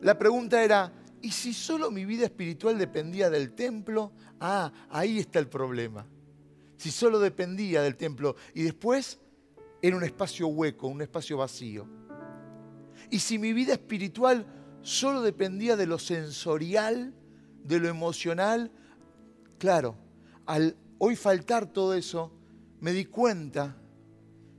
la 0.00 0.16
pregunta 0.16 0.62
era, 0.62 0.92
¿Y 1.20 1.32
si 1.32 1.52
solo 1.52 1.90
mi 1.90 2.04
vida 2.04 2.24
espiritual 2.24 2.78
dependía 2.78 3.28
del 3.30 3.52
templo? 3.52 4.12
Ah, 4.40 4.72
ahí 4.88 5.18
está 5.18 5.38
el 5.38 5.48
problema. 5.48 6.06
Si 6.76 6.90
solo 6.90 7.18
dependía 7.18 7.82
del 7.82 7.96
templo 7.96 8.36
y 8.54 8.62
después 8.62 9.18
era 9.82 9.96
un 9.96 10.04
espacio 10.04 10.46
hueco, 10.46 10.86
un 10.86 11.02
espacio 11.02 11.36
vacío. 11.38 11.88
Y 13.10 13.18
si 13.18 13.38
mi 13.38 13.52
vida 13.52 13.72
espiritual 13.72 14.46
solo 14.82 15.22
dependía 15.22 15.76
de 15.76 15.86
lo 15.86 15.98
sensorial, 15.98 17.14
de 17.64 17.80
lo 17.80 17.88
emocional, 17.88 18.70
claro, 19.58 19.96
al 20.46 20.76
hoy 20.98 21.16
faltar 21.16 21.66
todo 21.66 21.94
eso, 21.94 22.32
me 22.80 22.92
di 22.92 23.04
cuenta 23.06 23.76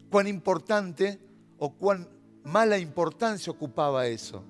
cuán 0.09 0.27
importante 0.27 1.19
o 1.57 1.73
cuán 1.73 2.07
mala 2.43 2.77
importancia 2.77 3.51
ocupaba 3.51 4.07
eso. 4.07 4.43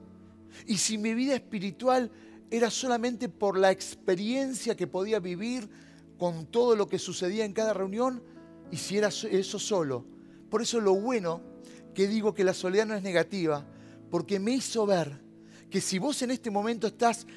Y 0.65 0.77
si 0.77 0.97
mi 0.97 1.13
vida 1.13 1.35
espiritual 1.35 2.11
era 2.49 2.69
solamente 2.69 3.29
por 3.29 3.57
la 3.57 3.71
experiencia 3.71 4.75
que 4.75 4.87
podía 4.87 5.19
vivir 5.19 5.69
con 6.17 6.47
todo 6.47 6.75
lo 6.75 6.87
que 6.87 6.99
sucedía 6.99 7.45
en 7.45 7.53
cada 7.53 7.73
reunión, 7.73 8.23
y 8.71 8.77
si 8.77 8.97
era 8.97 9.07
eso 9.07 9.59
solo. 9.59 10.05
Por 10.49 10.61
eso 10.61 10.79
lo 10.79 10.95
bueno 10.95 11.41
que 11.93 12.07
digo 12.07 12.33
que 12.33 12.43
la 12.43 12.53
soledad 12.53 12.87
no 12.87 12.95
es 12.95 13.03
negativa, 13.03 13.65
porque 14.09 14.39
me 14.39 14.51
hizo 14.51 14.85
ver 14.85 15.21
que 15.69 15.81
si 15.81 15.99
vos 15.99 16.21
en 16.21 16.31
este 16.31 16.49
momento 16.49 16.87
estás 16.87 17.27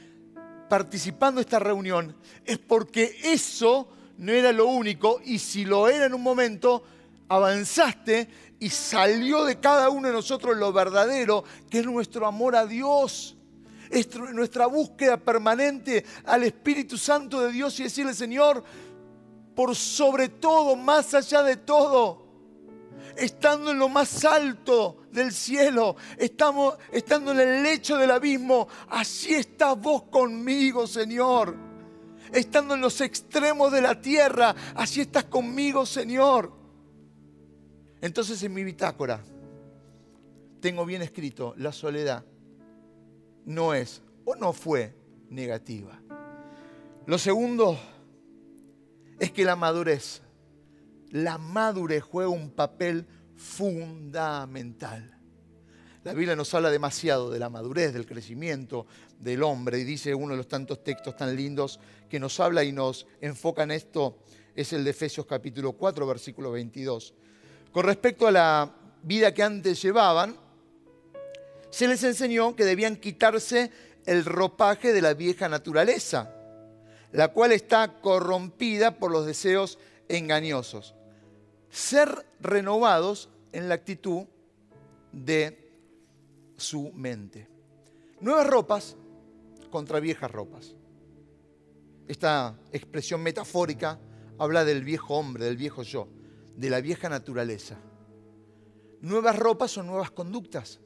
participando 0.69 1.39
de 1.39 1.43
esta 1.43 1.59
reunión, 1.59 2.17
es 2.45 2.59
porque 2.59 3.15
eso 3.25 3.89
no 4.19 4.33
era 4.33 4.53
lo 4.53 4.67
único, 4.67 5.21
y 5.25 5.39
si 5.39 5.65
lo 5.65 5.89
era 5.89 6.07
en 6.07 6.15
un 6.15 6.23
momento, 6.23 6.83
avanzaste 7.29 8.29
y 8.61 8.71
salió 8.71 9.45
de 9.45 9.59
cada 9.59 9.89
uno 9.89 10.09
de 10.09 10.15
nosotros 10.15 10.57
lo 10.57 10.73
verdadero, 10.73 11.45
que 11.69 11.81
es 11.81 11.87
nuestro 11.87 12.27
amor 12.27 12.55
a 12.55 12.67
Dios. 12.67 13.37
Es 13.91 14.09
nuestra 14.17 14.67
búsqueda 14.67 15.17
permanente 15.17 16.05
al 16.25 16.45
Espíritu 16.45 16.97
Santo 16.97 17.41
de 17.41 17.53
Dios 17.53 17.79
y 17.81 17.83
decirle, 17.83 18.15
Señor, 18.15 18.63
por 19.55 19.75
sobre 19.75 20.29
todo, 20.29 20.77
más 20.77 21.13
allá 21.13 21.43
de 21.43 21.57
todo, 21.57 22.27
estando 23.17 23.73
en 23.73 23.79
lo 23.79 23.89
más 23.89 24.25
alto 24.25 25.03
del 25.11 25.33
cielo, 25.33 25.97
estamos, 26.17 26.77
estando 26.91 27.33
en 27.33 27.41
el 27.41 27.63
lecho 27.63 27.99
del 27.99 28.13
abismo, 28.13 28.69
allí 28.89 29.35
estás 29.35 29.79
vos 29.79 30.05
conmigo, 30.05 30.87
Señor. 30.87 31.72
Estando 32.33 32.75
en 32.75 32.81
los 32.81 33.01
extremos 33.01 33.71
de 33.73 33.83
la 33.83 34.01
tierra, 34.01 34.55
allí 34.75 35.03
estás 35.03 35.25
conmigo, 35.25 35.85
Señor. 35.85 36.53
Entonces 38.01 38.43
en 38.43 38.55
mi 38.55 38.65
bitácora 38.65 39.23
tengo 40.61 40.87
bien 40.87 41.03
escrito, 41.03 41.55
la 41.59 41.73
soledad 41.73 42.25
no 43.45 43.75
es 43.75 44.03
o 44.25 44.35
no 44.35 44.53
fue 44.53 44.95
negativa. 45.29 46.01
Lo 47.07 47.19
segundo 47.19 47.79
es 49.19 49.31
que 49.33 49.45
la 49.45 49.57
madurez, 49.57 50.23
la 51.11 51.39
madurez 51.39 52.03
juega 52.03 52.31
un 52.31 52.51
papel 52.51 53.07
fundamental. 53.37 55.19
La 56.05 56.15
Biblia 56.15 56.35
nos 56.35 56.53
habla 56.55 56.71
demasiado 56.71 57.31
de 57.31 57.39
la 57.39 57.49
madurez, 57.49 57.93
del 57.93 58.07
crecimiento 58.07 58.87
del 59.23 59.43
hombre 59.45 59.79
y 59.79 59.85
dice 59.85 60.15
uno 60.15 60.33
de 60.33 60.39
los 60.39 60.49
tantos 60.49 60.83
textos 60.83 61.17
tan 61.17 61.35
lindos 61.37 61.79
que 62.11 62.19
nos 62.19 62.41
habla 62.41 62.65
y 62.65 62.73
nos 62.73 63.07
enfoca 63.21 63.63
en 63.63 63.71
esto, 63.71 64.19
es 64.55 64.73
el 64.73 64.83
de 64.83 64.91
Efesios 64.91 65.27
capítulo 65.27 65.73
4, 65.73 66.07
versículo 66.07 66.51
22. 66.51 67.15
Con 67.71 67.87
respecto 67.87 68.27
a 68.27 68.33
la 68.33 68.75
vida 69.03 69.33
que 69.33 69.45
antes 69.45 69.81
llevaban, 69.81 70.37
se 71.71 71.87
les 71.87 72.03
enseñó 72.03 72.57
que 72.57 72.65
debían 72.65 72.97
quitarse 72.97 73.71
el 74.07 74.25
ropaje 74.25 74.93
de 74.93 75.01
la 75.01 75.15
vieja 75.15 75.49
naturaleza, 75.49 76.35
la 77.13 77.29
cual 77.29 77.53
está 77.53 78.01
corrompida 78.01 78.99
por 78.99 79.13
los 79.13 79.25
deseos 79.25 79.79
engañosos. 80.09 80.95
Ser 81.71 82.27
renovados 82.41 83.29
en 83.53 83.69
la 83.69 83.77
actitud 83.77 84.25
de 85.13 85.71
su 86.57 86.91
mente. 86.93 87.49
Nuevas 88.21 88.47
ropas 88.47 88.97
contra 89.73 89.99
viejas 89.99 90.31
ropas. 90.31 90.77
Esta 92.07 92.57
expresión 92.71 93.21
metafórica 93.25 93.99
habla 94.39 94.65
del 94.65 94.85
viejo 94.85 95.17
hombre, 95.17 95.47
del 95.47 95.57
viejo 95.57 95.83
yo 95.83 96.09
de 96.57 96.71
la 96.71 96.81
vieja 96.81 97.09
naturaleza. 97.09 97.79
Nuevas 99.01 99.39
ropas 99.39 99.71
son 99.73 99.87
nuevas 99.87 100.11
conductas. 100.11 100.81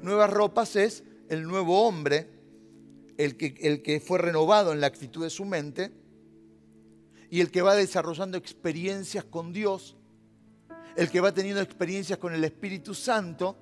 Nuevas 0.00 0.30
ropas 0.30 0.76
es 0.76 1.04
el 1.28 1.42
nuevo 1.44 1.86
hombre, 1.86 2.28
el 3.18 3.36
que, 3.36 4.02
fue 4.04 4.18
renovado 4.18 4.72
en 4.72 4.80
la 4.80 4.86
actitud 4.86 5.22
de 5.22 5.30
su 5.30 5.44
mente 5.44 5.92
y 7.30 7.40
el 7.40 7.50
que 7.50 7.62
va 7.62 7.74
desarrollando 7.74 8.36
experiencias 8.36 9.24
con 9.24 9.52
Dios, 9.52 9.96
el 10.96 11.10
que 11.10 11.20
va 11.20 11.32
teniendo 11.32 11.60
experiencias 11.60 12.18
con 12.18 12.34
el 12.34 12.44
Espíritu 12.44 12.94
Santo, 12.94 13.56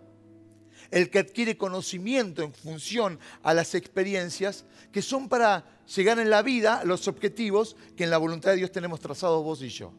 el 0.90 1.11
que 1.11 1.20
adquiere 1.20 1.56
conocimiento 1.56 2.42
en 2.42 2.52
función 2.52 3.18
a 3.42 3.54
las 3.54 3.75
experiencias 3.75 4.64
que 4.92 5.02
son 5.02 5.28
para 5.28 5.64
llegar 5.94 6.18
en 6.18 6.30
la 6.30 6.42
vida 6.42 6.80
a 6.80 6.85
los 6.85 7.09
objetivos 7.09 7.76
que 7.97 8.04
en 8.04 8.11
la 8.11 8.18
voluntad 8.18 8.50
de 8.50 8.59
Dios 8.59 8.73
tenemos 8.73 9.00
trazados 9.00 9.44
vos 9.44 9.62
y 9.62 9.68
yo 9.68 9.92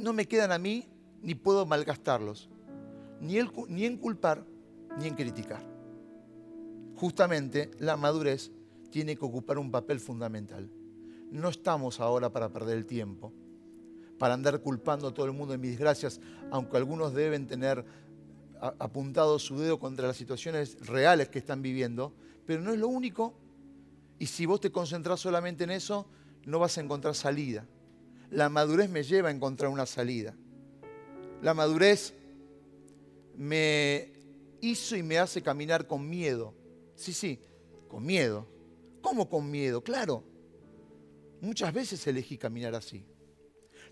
no 0.00 0.12
me 0.12 0.26
quedan 0.26 0.52
a 0.52 0.58
mí 0.58 0.86
ni 1.22 1.34
puedo 1.34 1.66
malgastarlos, 1.66 2.48
ni, 3.20 3.38
en 3.38 3.96
culpar 3.98 4.44
ni 4.98 5.06
en 5.06 5.14
criticar. 5.14 5.62
Justamente 6.96 7.70
la 7.78 7.96
madurez 7.96 8.50
tiene 8.90 9.16
que 9.16 9.24
ocupar 9.24 9.58
un 9.58 9.70
papel 9.70 10.00
fundamental. 10.00 10.70
No 11.30 11.48
estamos 11.48 12.00
ahora 12.00 12.32
para 12.32 12.50
perder 12.50 12.78
el 12.78 12.86
tiempo, 12.86 13.32
para 14.18 14.34
andar 14.34 14.60
culpando 14.60 15.08
a 15.08 15.14
todo 15.14 15.26
el 15.26 15.32
mundo 15.32 15.52
de 15.52 15.58
mis 15.58 15.70
desgracias, 15.70 16.20
aunque 16.50 16.76
algunos 16.76 17.14
deben 17.14 17.46
tener 17.46 17.84
apuntado 18.60 19.38
su 19.38 19.58
dedo 19.58 19.78
contra 19.78 20.06
las 20.06 20.16
situaciones 20.16 20.76
reales 20.86 21.28
que 21.28 21.38
están 21.38 21.62
viviendo, 21.62 22.12
pero 22.46 22.60
no 22.60 22.72
es 22.72 22.78
lo 22.78 22.88
único. 22.88 23.34
Y 24.18 24.26
si 24.26 24.44
vos 24.46 24.60
te 24.60 24.70
concentrás 24.70 25.20
solamente 25.20 25.64
en 25.64 25.70
eso, 25.70 26.06
no 26.44 26.58
vas 26.58 26.76
a 26.76 26.82
encontrar 26.82 27.14
salida. 27.14 27.66
La 28.30 28.48
madurez 28.48 28.90
me 28.90 29.02
lleva 29.02 29.28
a 29.28 29.32
encontrar 29.32 29.70
una 29.70 29.86
salida. 29.86 30.34
La 31.42 31.54
madurez 31.54 32.14
me 33.36 34.12
hizo 34.60 34.96
y 34.96 35.02
me 35.02 35.18
hace 35.18 35.42
caminar 35.42 35.86
con 35.86 36.08
miedo. 36.08 36.54
Sí, 36.94 37.12
sí, 37.12 37.40
con 37.88 38.04
miedo. 38.04 38.46
¿Cómo 39.00 39.28
con 39.28 39.50
miedo? 39.50 39.82
Claro. 39.82 40.22
Muchas 41.40 41.72
veces 41.72 42.06
elegí 42.06 42.36
caminar 42.36 42.74
así. 42.74 43.04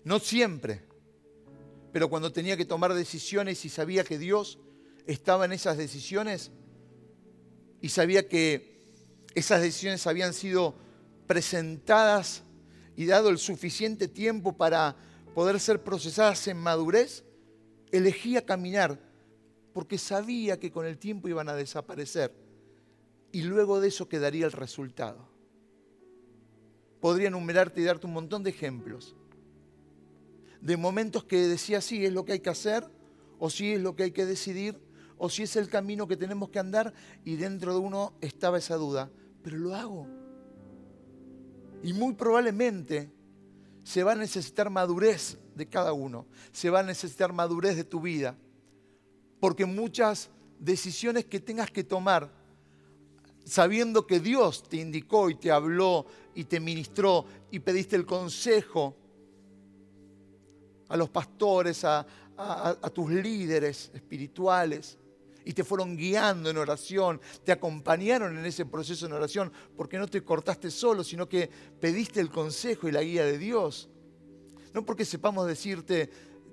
No 0.03 0.19
siempre. 0.19 0.83
Pero 1.91 2.09
cuando 2.09 2.31
tenía 2.31 2.57
que 2.57 2.65
tomar 2.65 2.93
decisiones 2.93 3.65
y 3.65 3.69
sabía 3.69 4.03
que 4.03 4.17
Dios 4.17 4.59
estaba 5.07 5.45
en 5.45 5.53
esas 5.53 5.77
decisiones 5.77 6.51
y 7.81 7.89
sabía 7.89 8.27
que 8.27 8.79
esas 9.33 9.61
decisiones 9.61 10.05
habían 10.05 10.33
sido 10.33 10.75
presentadas 11.27 12.43
y 12.95 13.05
dado 13.05 13.29
el 13.29 13.37
suficiente 13.37 14.07
tiempo 14.07 14.57
para 14.57 14.95
poder 15.33 15.59
ser 15.59 15.83
procesadas 15.83 16.47
en 16.47 16.57
madurez, 16.57 17.23
elegía 17.91 18.45
caminar 18.45 18.99
porque 19.73 19.97
sabía 19.97 20.59
que 20.59 20.71
con 20.71 20.85
el 20.85 20.97
tiempo 20.97 21.27
iban 21.27 21.49
a 21.49 21.55
desaparecer 21.55 22.33
y 23.31 23.43
luego 23.43 23.79
de 23.79 23.87
eso 23.87 24.09
quedaría 24.09 24.45
el 24.45 24.51
resultado. 24.51 25.29
Podría 26.99 27.29
enumerarte 27.29 27.81
y 27.81 27.85
darte 27.85 28.07
un 28.07 28.13
montón 28.13 28.43
de 28.43 28.49
ejemplos 28.49 29.15
de 30.61 30.77
momentos 30.77 31.23
que 31.23 31.47
decía 31.47 31.81
sí 31.81 32.05
es 32.05 32.13
lo 32.13 32.25
que 32.25 32.33
hay 32.33 32.39
que 32.39 32.49
hacer, 32.49 32.85
o 33.39 33.49
sí 33.49 33.73
es 33.73 33.81
lo 33.81 33.95
que 33.95 34.03
hay 34.03 34.11
que 34.11 34.25
decidir, 34.25 34.79
o 35.17 35.29
si 35.29 35.43
es 35.43 35.55
el 35.55 35.69
camino 35.69 36.07
que 36.07 36.17
tenemos 36.17 36.49
que 36.49 36.59
andar, 36.59 36.93
y 37.23 37.35
dentro 37.35 37.73
de 37.73 37.79
uno 37.79 38.13
estaba 38.21 38.57
esa 38.57 38.75
duda, 38.75 39.09
pero 39.41 39.57
lo 39.57 39.75
hago. 39.75 40.07
Y 41.83 41.93
muy 41.93 42.13
probablemente 42.13 43.11
se 43.83 44.03
va 44.03 44.11
a 44.11 44.15
necesitar 44.15 44.69
madurez 44.69 45.37
de 45.55 45.67
cada 45.67 45.93
uno, 45.93 46.25
se 46.51 46.69
va 46.69 46.81
a 46.81 46.83
necesitar 46.83 47.33
madurez 47.33 47.75
de 47.75 47.83
tu 47.83 48.01
vida, 48.01 48.37
porque 49.39 49.65
muchas 49.65 50.29
decisiones 50.59 51.25
que 51.25 51.39
tengas 51.39 51.71
que 51.71 51.83
tomar, 51.83 52.31
sabiendo 53.45 54.05
que 54.05 54.19
Dios 54.19 54.63
te 54.67 54.77
indicó 54.77 55.29
y 55.29 55.35
te 55.35 55.51
habló 55.51 56.05
y 56.35 56.43
te 56.43 56.59
ministró 56.59 57.25
y 57.49 57.59
pediste 57.59 57.95
el 57.95 58.05
consejo, 58.05 58.95
a 60.89 60.97
los 60.97 61.09
pastores, 61.09 61.85
a, 61.85 62.05
tus 62.93 63.09
líderes 63.09 63.91
espirituales 63.93 64.97
y 65.43 65.53
te 65.53 65.63
fueron 65.63 65.97
guiando 65.97 66.49
en 66.49 66.57
oración, 66.57 67.19
te 67.43 67.51
acompañaron 67.51 68.37
en 68.37 68.45
ese 68.45 68.65
proceso 68.65 69.05
en 69.05 69.13
oración, 69.13 69.51
porque 69.75 69.97
no 69.97 70.07
te 70.07 70.23
cortaste 70.23 70.69
solo, 70.69 71.03
sino 71.03 71.27
que 71.27 71.49
pediste 71.79 72.19
el 72.19 72.29
consejo 72.29 72.87
y 72.87 72.91
la 72.91 73.01
guía 73.01 73.25
de 73.25 73.37
Dios. 73.37 73.89
No 74.73 74.85
porque 74.85 75.05
sepamos 75.05 75.47
decirte 75.47 76.09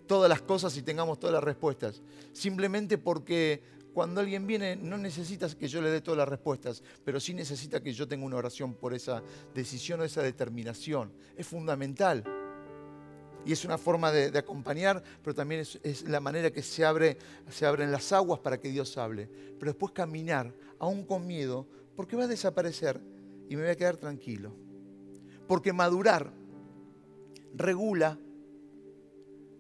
todas 0.07 0.29
las 0.29 0.41
cosas 0.41 0.77
y 0.77 0.83
tengamos 0.83 1.19
todas 1.19 1.35
las 1.35 1.45
respuestas, 1.45 2.03
simplemente 2.33 2.97
porque 2.97 3.63
cuando 3.93 4.21
alguien 4.21 4.47
viene 4.47 4.77
no 4.77 4.99
necesitas 4.99 5.55
que 5.55 5.69
yo 5.69 5.83
le 5.83 5.91
dé 5.91 6.01
todas 6.01 6.19
las 6.19 6.29
respuestas, 6.29 6.83
pero 7.05 7.21
sí 7.21 7.35
necesita 7.35 7.83
que 7.83 7.93
yo 7.93 8.09
tenga 8.09 8.25
una 8.25 8.37
oración 8.37 8.75
por 8.75 8.95
esa 8.95 9.23
decisión 9.55 10.01
o 10.01 10.05
esa 10.05 10.23
determinación. 10.23 11.13
Es 11.37 11.47
fundamental 11.47 12.25
y 13.47 13.53
es 13.53 13.65
una 13.65 13.79
forma 13.79 14.11
de, 14.11 14.37
acompañar, 14.37 15.01
pero 15.23 15.33
también 15.33 15.61
es, 15.61 16.03
la 16.09 16.19
manera 16.19 16.51
que 16.51 16.63
se, 16.63 16.85
abre, 16.85 17.17
se 17.49 17.65
abren 17.65 17.93
las 17.93 18.13
aguas 18.13 18.41
para 18.41 18.59
que 18.59 18.69
Dios 18.69 18.99
hable. 18.99 19.29
Pero 19.59 19.71
después 19.71 19.93
caminar, 19.93 20.53
aún 20.81 21.05
con 21.05 21.25
miedo, 21.25 21.65
porque 21.95 22.17
va 22.17 22.25
a 22.25 22.27
desaparecer 22.27 23.01
y 23.49 23.55
me 23.55 23.63
voy 23.63 23.71
a 23.71 23.77
quedar 23.77 23.97
tranquilo. 23.97 24.53
Porque 25.47 25.73
madurar 25.73 26.33
regula, 27.55 28.19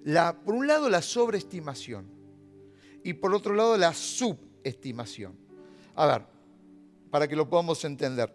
la, 0.03 0.37
por 0.41 0.55
un 0.55 0.67
lado, 0.67 0.89
la 0.89 1.01
sobreestimación 1.01 2.07
y 3.05 3.13
por 3.13 3.33
otro 3.33 3.55
lado, 3.55 3.77
la 3.77 3.95
subestimación. 3.95 5.39
A 5.95 6.07
ver, 6.07 6.27
para 7.09 7.29
que 7.29 7.37
lo 7.37 7.49
podamos 7.49 7.85
entender 7.85 8.35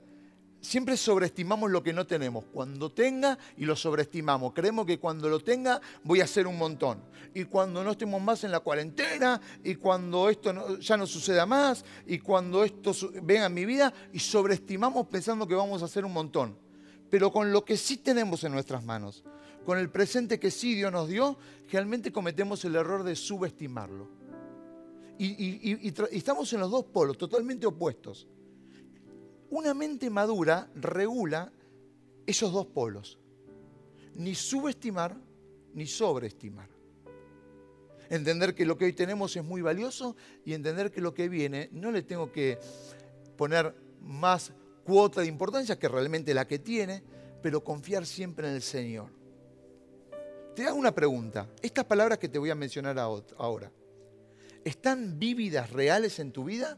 siempre 0.62 0.96
sobreestimamos 0.96 1.70
lo 1.70 1.84
que 1.84 1.92
no 1.92 2.06
tenemos. 2.06 2.46
Cuando 2.54 2.92
tenga 2.92 3.38
y 3.58 3.66
lo 3.66 3.76
sobreestimamos. 3.76 4.54
Creemos 4.54 4.86
que 4.86 5.00
cuando 5.00 5.28
lo 5.28 5.40
tenga 5.40 5.82
voy 6.04 6.22
a 6.22 6.26
hacer 6.26 6.48
un 6.48 6.58
montón. 6.58 7.04
Y 7.34 7.46
cuando 7.46 7.84
no 7.84 7.92
estemos 7.92 8.22
más 8.22 8.44
en 8.44 8.52
la 8.52 8.60
cuarentena, 8.60 9.42
y 9.64 9.76
cuando 9.76 10.30
esto 10.30 10.80
ya 10.80 10.98
no 10.98 11.08
suceda 11.08 11.46
más, 11.46 11.84
y 12.06 12.20
cuando 12.20 12.64
esto 12.64 12.94
venga 13.24 13.48
en 13.48 13.54
mi 13.54 13.66
vida, 13.66 13.94
y 14.14 14.20
sobreestimamos 14.20 15.08
pensando 15.08 15.48
que 15.48 15.56
vamos 15.56 15.82
a 15.82 15.86
hacer 15.86 16.06
un 16.06 16.14
montón. 16.14 16.58
Pero 17.10 17.32
con 17.32 17.52
lo 17.52 17.66
que 17.66 17.78
sí 17.78 17.98
tenemos 17.98 18.44
en 18.44 18.52
nuestras 18.52 18.84
manos, 18.84 19.24
con 19.66 19.78
el 19.78 19.90
presente 19.90 20.40
que 20.40 20.52
sí 20.52 20.76
Dios 20.76 20.92
nos 20.92 21.08
dio, 21.08 21.38
realmente 21.72 22.12
cometemos 22.12 22.64
el 22.66 22.76
error 22.76 23.04
de 23.04 23.16
subestimarlo. 23.16 24.10
y 25.18 25.94
estamos 26.12 26.52
en 26.52 26.60
los 26.60 26.72
dos 26.72 26.86
polos, 26.86 27.18
totalmente 27.18 27.66
opuestos. 27.66 28.28
Una 29.52 29.74
mente 29.74 30.10
madura 30.10 30.70
regula 30.76 31.52
esos 32.26 32.54
dos 32.54 32.68
polos. 32.68 33.20
Ni 34.16 34.34
subestimar 34.34 35.16
ni 35.74 35.86
sobreestimar. 35.86 36.70
Entender 38.10 38.56
que 38.56 38.66
lo 38.66 38.78
que 38.78 38.86
hoy 38.86 38.94
tenemos 38.94 39.36
es 39.36 39.44
muy 39.44 39.62
valioso 39.62 40.16
y 40.46 40.54
entender 40.54 40.90
que 40.90 41.02
lo 41.02 41.14
que 41.14 41.30
viene 41.30 41.70
no 41.74 41.92
le 41.92 42.02
tengo 42.02 42.32
que 42.32 42.60
poner 43.38 43.76
más 44.02 44.54
cuota 44.86 45.22
de 45.22 45.28
importancia 45.28 45.78
que 45.78 45.88
realmente 45.88 46.34
la 46.34 46.48
que 46.48 46.60
tiene, 46.60 47.04
pero 47.42 47.64
confiar 47.64 48.06
siempre 48.06 48.48
en 48.48 48.56
el 48.56 48.62
Señor. 48.62 49.10
Te 50.56 50.66
hago 50.66 50.78
una 50.78 50.96
pregunta. 50.96 51.50
Estas 51.62 51.86
palabras 51.86 52.20
que 52.20 52.30
te 52.30 52.40
voy 52.40 52.50
a 52.50 52.56
mencionar 52.56 52.98
ahora, 53.00 53.72
¿están 54.64 55.20
vívidas, 55.20 55.72
reales 55.72 56.20
en 56.20 56.32
tu 56.32 56.46
vida? 56.46 56.78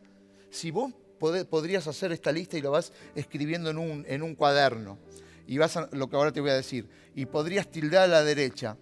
Si 0.50 0.70
vos 0.70 0.94
podrías 1.20 1.88
hacer 1.88 2.12
esta 2.12 2.32
lista 2.32 2.58
y 2.58 2.62
lo 2.62 2.72
vas 2.72 2.92
escribiendo 3.16 3.70
en 3.70 3.78
un, 3.78 4.06
en 4.08 4.24
un 4.24 4.36
cuaderno. 4.36 4.98
Y 5.48 5.58
vas 5.58 5.78
a 5.78 5.90
lo 5.92 6.10
que 6.10 6.16
ahora 6.16 6.32
te 6.32 6.42
voy 6.42 6.52
a 6.52 6.56
decir. 6.56 6.88
Y 7.16 7.26
podrías 7.26 7.70
tildar 7.70 8.04
a 8.04 8.08
la 8.08 8.24
derecha. 8.24 8.78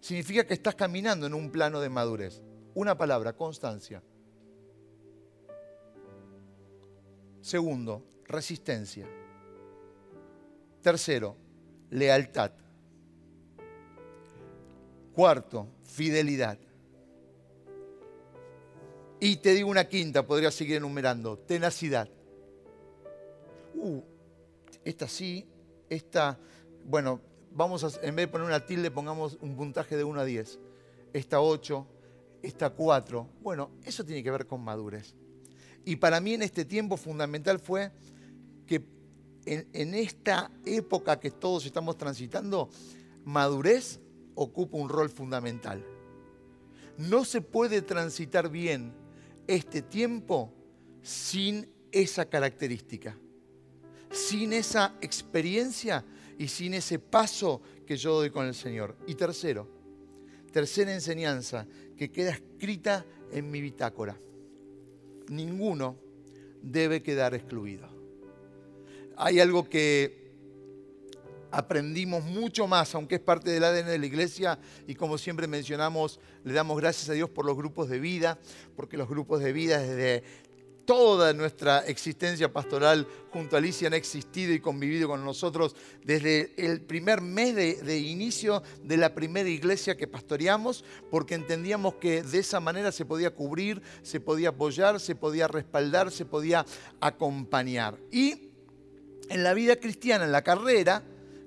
Significa 0.00 0.44
que 0.44 0.54
estás 0.54 0.74
caminando 0.74 1.26
en 1.26 1.34
un 1.34 1.50
plano 1.50 1.80
de 1.80 1.88
madurez. 1.88 2.42
Una 2.74 2.96
palabra, 2.96 3.34
constancia. 3.34 4.02
Segundo, 7.40 8.02
resistencia. 8.26 9.06
Tercero, 10.82 11.36
lealtad. 11.90 12.52
Cuarto, 15.14 15.68
fidelidad. 15.84 16.58
Y 19.24 19.36
te 19.36 19.54
digo 19.54 19.70
una 19.70 19.88
quinta, 19.88 20.26
podría 20.26 20.50
seguir 20.50 20.76
enumerando, 20.76 21.38
tenacidad. 21.38 22.10
Uh, 23.74 24.02
esta 24.84 25.08
sí, 25.08 25.46
esta, 25.88 26.38
bueno, 26.84 27.22
vamos 27.50 27.84
a, 27.84 28.06
en 28.06 28.16
vez 28.16 28.26
de 28.26 28.28
poner 28.28 28.46
una 28.46 28.66
tilde, 28.66 28.90
pongamos 28.90 29.38
un 29.40 29.56
puntaje 29.56 29.96
de 29.96 30.04
1 30.04 30.20
a 30.20 30.24
10. 30.26 30.58
Esta 31.14 31.40
8, 31.40 31.86
esta 32.42 32.68
4. 32.68 33.26
Bueno, 33.40 33.70
eso 33.86 34.04
tiene 34.04 34.22
que 34.22 34.30
ver 34.30 34.46
con 34.46 34.62
madurez. 34.62 35.14
Y 35.86 35.96
para 35.96 36.20
mí 36.20 36.34
en 36.34 36.42
este 36.42 36.66
tiempo 36.66 36.98
fundamental 36.98 37.58
fue 37.60 37.92
que 38.66 38.84
en, 39.46 39.66
en 39.72 39.94
esta 39.94 40.50
época 40.66 41.18
que 41.18 41.30
todos 41.30 41.64
estamos 41.64 41.96
transitando, 41.96 42.68
madurez 43.24 44.00
ocupa 44.34 44.76
un 44.76 44.90
rol 44.90 45.08
fundamental. 45.08 45.82
No 46.98 47.24
se 47.24 47.40
puede 47.40 47.80
transitar 47.80 48.50
bien 48.50 49.02
este 49.46 49.82
tiempo 49.82 50.52
sin 51.02 51.68
esa 51.92 52.24
característica, 52.24 53.16
sin 54.10 54.52
esa 54.52 54.96
experiencia 55.00 56.04
y 56.38 56.48
sin 56.48 56.74
ese 56.74 56.98
paso 56.98 57.60
que 57.86 57.96
yo 57.96 58.14
doy 58.14 58.30
con 58.30 58.46
el 58.46 58.54
Señor. 58.54 58.96
Y 59.06 59.14
tercero, 59.14 59.68
tercera 60.52 60.92
enseñanza 60.92 61.66
que 61.96 62.10
queda 62.10 62.30
escrita 62.30 63.04
en 63.30 63.50
mi 63.50 63.60
bitácora. 63.60 64.18
Ninguno 65.28 65.96
debe 66.62 67.02
quedar 67.02 67.34
excluido. 67.34 67.88
Hay 69.16 69.40
algo 69.40 69.68
que 69.68 70.23
aprendimos 71.54 72.24
mucho 72.24 72.66
más, 72.66 72.94
aunque 72.94 73.16
es 73.16 73.20
parte 73.20 73.50
del 73.50 73.64
ADN 73.64 73.86
de 73.86 73.98
la 73.98 74.06
iglesia 74.06 74.58
y 74.86 74.94
como 74.94 75.18
siempre 75.18 75.46
mencionamos, 75.46 76.18
le 76.42 76.52
damos 76.52 76.76
gracias 76.80 77.08
a 77.08 77.12
Dios 77.12 77.30
por 77.30 77.46
los 77.46 77.56
grupos 77.56 77.88
de 77.88 78.00
vida, 78.00 78.38
porque 78.74 78.96
los 78.96 79.08
grupos 79.08 79.40
de 79.40 79.52
vida 79.52 79.78
desde 79.78 80.24
toda 80.84 81.32
nuestra 81.32 81.78
existencia 81.86 82.52
pastoral 82.52 83.06
junto 83.30 83.56
a 83.56 83.58
Alicia 83.58 83.86
han 83.86 83.94
existido 83.94 84.52
y 84.52 84.60
convivido 84.60 85.08
con 85.08 85.24
nosotros 85.24 85.74
desde 86.04 86.52
el 86.56 86.82
primer 86.82 87.20
mes 87.20 87.54
de, 87.54 87.98
inicio 87.98 88.62
de 88.82 88.96
la 88.96 89.14
primera 89.14 89.48
iglesia 89.48 89.96
que 89.96 90.06
pastoreamos, 90.06 90.84
porque 91.10 91.36
entendíamos 91.36 91.94
que 91.94 92.22
de 92.22 92.38
esa 92.38 92.60
manera 92.60 92.92
se 92.92 93.06
podía 93.06 93.30
cubrir, 93.30 93.80
se 94.02 94.20
podía 94.20 94.50
apoyar, 94.50 95.00
se 95.00 95.14
podía 95.14 95.48
respaldar, 95.48 96.10
se 96.10 96.26
podía 96.26 96.66
acompañar. 97.00 97.96
Y 98.10 98.50
en 99.30 99.42
la 99.42 99.54
vida 99.54 99.76
cristiana, 99.76 100.24
en 100.24 100.32
la 100.32 100.42
carrera, 100.42 101.02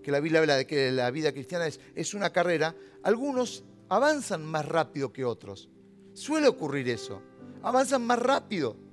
que 0.07 0.11
la 0.13 0.21
Biblia 0.21 0.39
habla 0.39 0.55
de 0.55 0.65
que 0.65 0.89
la 0.89 1.11
vida 1.11 1.33
cristiana 1.33 1.67
es, 1.67 1.81
es 1.93 2.13
una 2.13 2.31
carrera, 2.31 2.73
algunos 3.03 3.65
avanzan 3.89 4.45
más 4.45 4.65
rápido 4.65 5.11
que 5.11 5.25
otros. 5.25 5.67
Suele 6.13 6.47
ocurrir 6.47 6.87
eso. 6.87 7.21
Avanzan 7.61 8.05
más 8.07 8.17
rápido 8.17 8.87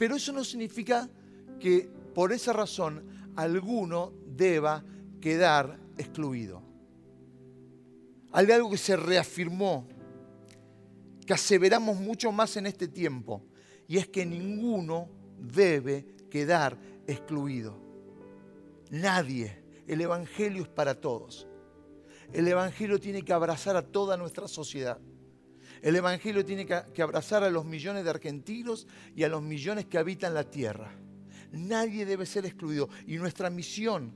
pero 0.00 0.16
eso 0.16 0.32
no 0.32 0.42
significa 0.44 1.10
que 1.58 1.86
por 2.14 2.32
esa 2.32 2.54
razón 2.54 3.04
alguno 3.36 4.14
deba 4.34 4.82
quedar 5.20 5.78
excluido. 5.98 6.62
Hay 8.32 8.50
algo 8.50 8.70
que 8.70 8.78
se 8.78 8.96
reafirmó, 8.96 9.86
que 11.26 11.34
aseveramos 11.34 11.98
mucho 12.00 12.32
más 12.32 12.56
en 12.56 12.64
este 12.64 12.88
tiempo, 12.88 13.44
y 13.86 13.98
es 13.98 14.08
que 14.08 14.24
ninguno 14.24 15.10
debe 15.38 16.06
quedar 16.30 16.78
excluido. 17.06 17.76
Nadie. 18.88 19.59
El 19.90 20.00
Evangelio 20.00 20.62
es 20.62 20.68
para 20.68 20.94
todos. 20.94 21.48
El 22.32 22.46
Evangelio 22.46 23.00
tiene 23.00 23.24
que 23.24 23.32
abrazar 23.32 23.74
a 23.74 23.82
toda 23.82 24.16
nuestra 24.16 24.46
sociedad. 24.46 25.00
El 25.82 25.96
Evangelio 25.96 26.44
tiene 26.44 26.64
que 26.64 27.02
abrazar 27.02 27.42
a 27.42 27.50
los 27.50 27.64
millones 27.64 28.04
de 28.04 28.10
argentinos 28.10 28.86
y 29.16 29.24
a 29.24 29.28
los 29.28 29.42
millones 29.42 29.86
que 29.86 29.98
habitan 29.98 30.32
la 30.32 30.44
tierra. 30.44 30.92
Nadie 31.50 32.06
debe 32.06 32.24
ser 32.24 32.46
excluido. 32.46 32.88
Y 33.08 33.16
nuestra 33.16 33.50
misión, 33.50 34.12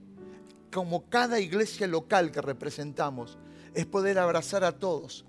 como 0.72 1.10
cada 1.10 1.40
iglesia 1.40 1.88
local 1.88 2.30
que 2.30 2.40
representamos, 2.40 3.37
es 3.74 3.84
poder 3.84 4.20
abrazar 4.20 4.62
a 4.62 4.78
todos. 4.78 5.26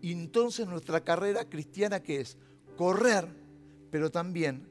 Y 0.00 0.10
entonces 0.10 0.66
nuestra 0.66 1.04
carrera 1.04 1.48
cristiana 1.48 2.02
que 2.02 2.22
es 2.22 2.38
correr, 2.76 3.28
pero 3.92 4.10
también 4.10 4.68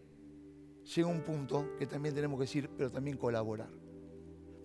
llega 0.93 1.07
un 1.07 1.21
punto 1.21 1.73
que 1.79 1.85
también 1.85 2.13
tenemos 2.13 2.37
que 2.37 2.47
decir, 2.47 2.69
pero 2.75 2.91
también 2.91 3.15
colaborar 3.15 3.84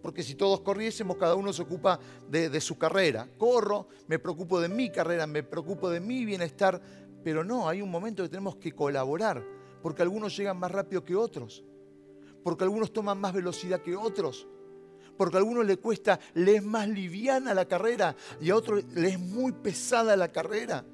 porque 0.02 0.22
si 0.22 0.34
todos 0.34 0.60
corriésemos, 0.60 1.16
cada 1.16 1.34
uno 1.34 1.52
se 1.52 1.62
ocupa 1.62 1.98
de, 2.28 2.60
su 2.60 2.78
carrera. 2.78 3.28
Corro, 3.36 3.88
me 4.06 4.18
preocupo 4.18 4.60
de 4.60 4.68
mi 4.68 4.90
carrera, 4.90 5.26
me 5.26 5.42
preocupo 5.42 5.90
de 5.90 6.00
mi 6.00 6.24
bienestar, 6.24 6.80
pero 7.22 7.44
no, 7.44 7.68
hay 7.68 7.82
un 7.82 7.90
momento 7.90 8.22
que 8.22 8.28
tenemos 8.28 8.56
que 8.56 8.72
colaborar, 8.72 9.44
porque 9.82 10.02
algunos 10.02 10.36
llegan 10.36 10.58
más 10.58 10.70
rápido 10.70 11.04
que 11.04 11.14
otros, 11.14 11.64
porque 12.42 12.64
algunos 12.64 12.92
toman 12.92 13.20
más 13.20 13.32
velocidad 13.32 13.82
que 13.82 13.94
otros, 13.94 14.46
porque 15.16 15.36
a 15.36 15.40
algunos 15.40 15.66
le 15.66 15.76
cuesta, 15.76 16.18
le 16.34 16.56
es 16.56 16.62
más 16.62 16.88
liviana 16.88 17.52
la 17.52 17.66
carrera 17.66 18.16
y 18.40 18.50
a 18.50 18.56
otros 18.56 18.84
le 18.94 19.10
es 19.10 19.18
muy 19.18 19.52
pesada 19.52 20.16
la 20.16 20.32
carrera. 20.32 20.84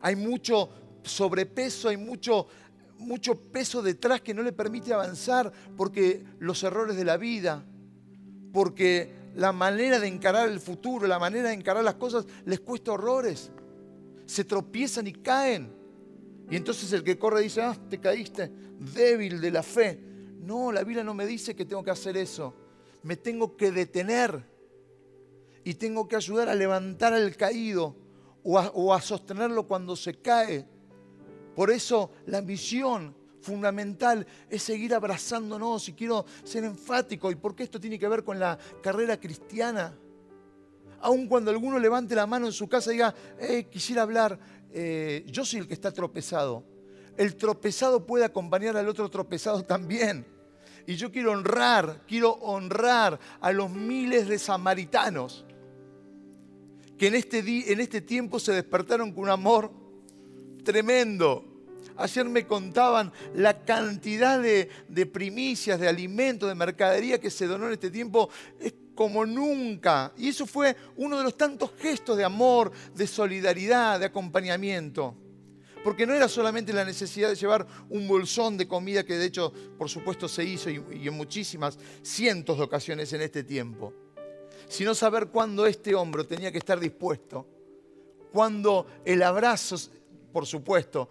Hay 0.00 0.16
mucho 0.16 0.70
sobrepeso, 1.02 1.90
hay 1.90 1.98
mucho, 1.98 2.46
mucho 2.98 3.34
peso 3.36 3.82
detrás 3.82 4.22
que 4.22 4.32
no 4.32 4.42
le 4.42 4.52
permite 4.52 4.92
avanzar 4.92 5.52
porque 5.76 6.24
los 6.38 6.62
errores 6.62 6.96
de 6.96 7.04
la 7.04 7.16
vida, 7.16 7.64
porque 8.54 9.10
la 9.34 9.52
manera 9.52 9.98
de 9.98 10.06
encarar 10.06 10.48
el 10.48 10.60
futuro, 10.60 11.08
la 11.08 11.18
manera 11.18 11.48
de 11.48 11.54
encarar 11.54 11.82
las 11.82 11.96
cosas 11.96 12.24
les 12.46 12.60
cuesta 12.60 12.92
horrores. 12.92 13.50
Se 14.26 14.44
tropiezan 14.44 15.08
y 15.08 15.12
caen. 15.12 15.74
Y 16.48 16.54
entonces 16.54 16.92
el 16.92 17.02
que 17.02 17.18
corre 17.18 17.40
dice, 17.40 17.62
ah, 17.62 17.76
te 17.90 17.98
caíste, 17.98 18.52
débil 18.78 19.40
de 19.40 19.50
la 19.50 19.64
fe. 19.64 19.98
No, 20.38 20.70
la 20.70 20.84
Biblia 20.84 21.02
no 21.02 21.14
me 21.14 21.26
dice 21.26 21.56
que 21.56 21.64
tengo 21.64 21.82
que 21.82 21.90
hacer 21.90 22.16
eso. 22.16 22.54
Me 23.02 23.16
tengo 23.16 23.56
que 23.56 23.72
detener 23.72 24.44
y 25.64 25.74
tengo 25.74 26.06
que 26.06 26.14
ayudar 26.14 26.48
a 26.48 26.54
levantar 26.54 27.12
al 27.12 27.36
caído 27.36 27.96
o 28.44 28.56
a, 28.56 28.70
o 28.72 28.94
a 28.94 29.00
sostenerlo 29.00 29.66
cuando 29.66 29.96
se 29.96 30.20
cae. 30.20 30.64
Por 31.56 31.72
eso 31.72 32.12
la 32.26 32.40
misión 32.40 33.16
fundamental 33.44 34.26
es 34.48 34.62
seguir 34.62 34.94
abrazándonos 34.94 35.88
y 35.88 35.92
quiero 35.92 36.24
ser 36.42 36.64
enfático. 36.64 37.30
¿Y 37.30 37.36
por 37.36 37.54
qué 37.54 37.64
esto 37.64 37.78
tiene 37.78 37.98
que 37.98 38.08
ver 38.08 38.24
con 38.24 38.40
la 38.40 38.58
carrera 38.82 39.20
cristiana? 39.20 39.94
Aun 41.00 41.28
cuando 41.28 41.50
alguno 41.50 41.78
levante 41.78 42.14
la 42.14 42.26
mano 42.26 42.46
en 42.46 42.52
su 42.52 42.66
casa 42.66 42.90
y 42.90 42.94
diga, 42.94 43.14
eh, 43.38 43.68
quisiera 43.70 44.02
hablar, 44.02 44.38
eh, 44.72 45.24
yo 45.26 45.44
soy 45.44 45.60
el 45.60 45.68
que 45.68 45.74
está 45.74 45.92
tropezado. 45.92 46.64
El 47.16 47.36
tropezado 47.36 48.04
puede 48.04 48.24
acompañar 48.24 48.76
al 48.76 48.88
otro 48.88 49.08
tropezado 49.10 49.62
también. 49.62 50.26
Y 50.86 50.96
yo 50.96 51.12
quiero 51.12 51.32
honrar, 51.32 52.02
quiero 52.08 52.32
honrar 52.32 53.20
a 53.40 53.52
los 53.52 53.70
miles 53.70 54.28
de 54.28 54.38
samaritanos 54.38 55.44
que 56.98 57.08
en 57.08 57.14
este, 57.14 57.38
en 57.72 57.80
este 57.80 58.00
tiempo 58.00 58.38
se 58.38 58.52
despertaron 58.52 59.12
con 59.12 59.24
un 59.24 59.30
amor 59.30 59.70
tremendo 60.64 61.53
Ayer 61.96 62.24
me 62.24 62.46
contaban 62.46 63.12
la 63.34 63.64
cantidad 63.64 64.40
de, 64.40 65.06
primicias, 65.06 65.78
de 65.78 65.88
alimentos, 65.88 66.48
de 66.48 66.54
mercadería 66.54 67.20
que 67.20 67.30
se 67.30 67.46
donó 67.46 67.66
en 67.66 67.74
este 67.74 67.90
tiempo. 67.90 68.28
Es 68.58 68.74
como 68.94 69.24
nunca. 69.24 70.12
Y 70.16 70.28
eso 70.28 70.46
fue 70.46 70.76
uno 70.96 71.18
de 71.18 71.24
los 71.24 71.36
tantos 71.36 71.70
gestos 71.78 72.16
de 72.16 72.24
amor, 72.24 72.72
de 72.94 73.06
solidaridad, 73.06 74.00
de 74.00 74.06
acompañamiento. 74.06 75.14
Porque 75.84 76.06
no 76.06 76.14
era 76.14 76.28
solamente 76.28 76.72
la 76.72 76.84
necesidad 76.84 77.28
de 77.28 77.36
llevar 77.36 77.66
un 77.90 78.08
bolsón 78.08 78.56
de 78.56 78.66
comida, 78.66 79.04
que 79.04 79.18
de 79.18 79.26
hecho, 79.26 79.52
por 79.76 79.88
supuesto, 79.88 80.28
se 80.28 80.42
hizo 80.42 80.70
y, 80.70 80.82
y 80.92 81.08
en 81.08 81.14
muchísimas, 81.14 81.78
cientos 82.02 82.56
de 82.56 82.64
ocasiones 82.64 83.12
en 83.12 83.20
este 83.20 83.44
tiempo, 83.44 83.92
sino 84.66 84.94
saber 84.94 85.28
cuándo 85.28 85.66
este 85.66 85.94
hombro 85.94 86.26
tenía 86.26 86.50
que 86.50 86.56
estar 86.56 86.80
dispuesto, 86.80 87.46
cuándo 88.32 88.86
el 89.04 89.22
abrazo, 89.22 89.76
por 90.32 90.46
supuesto, 90.46 91.10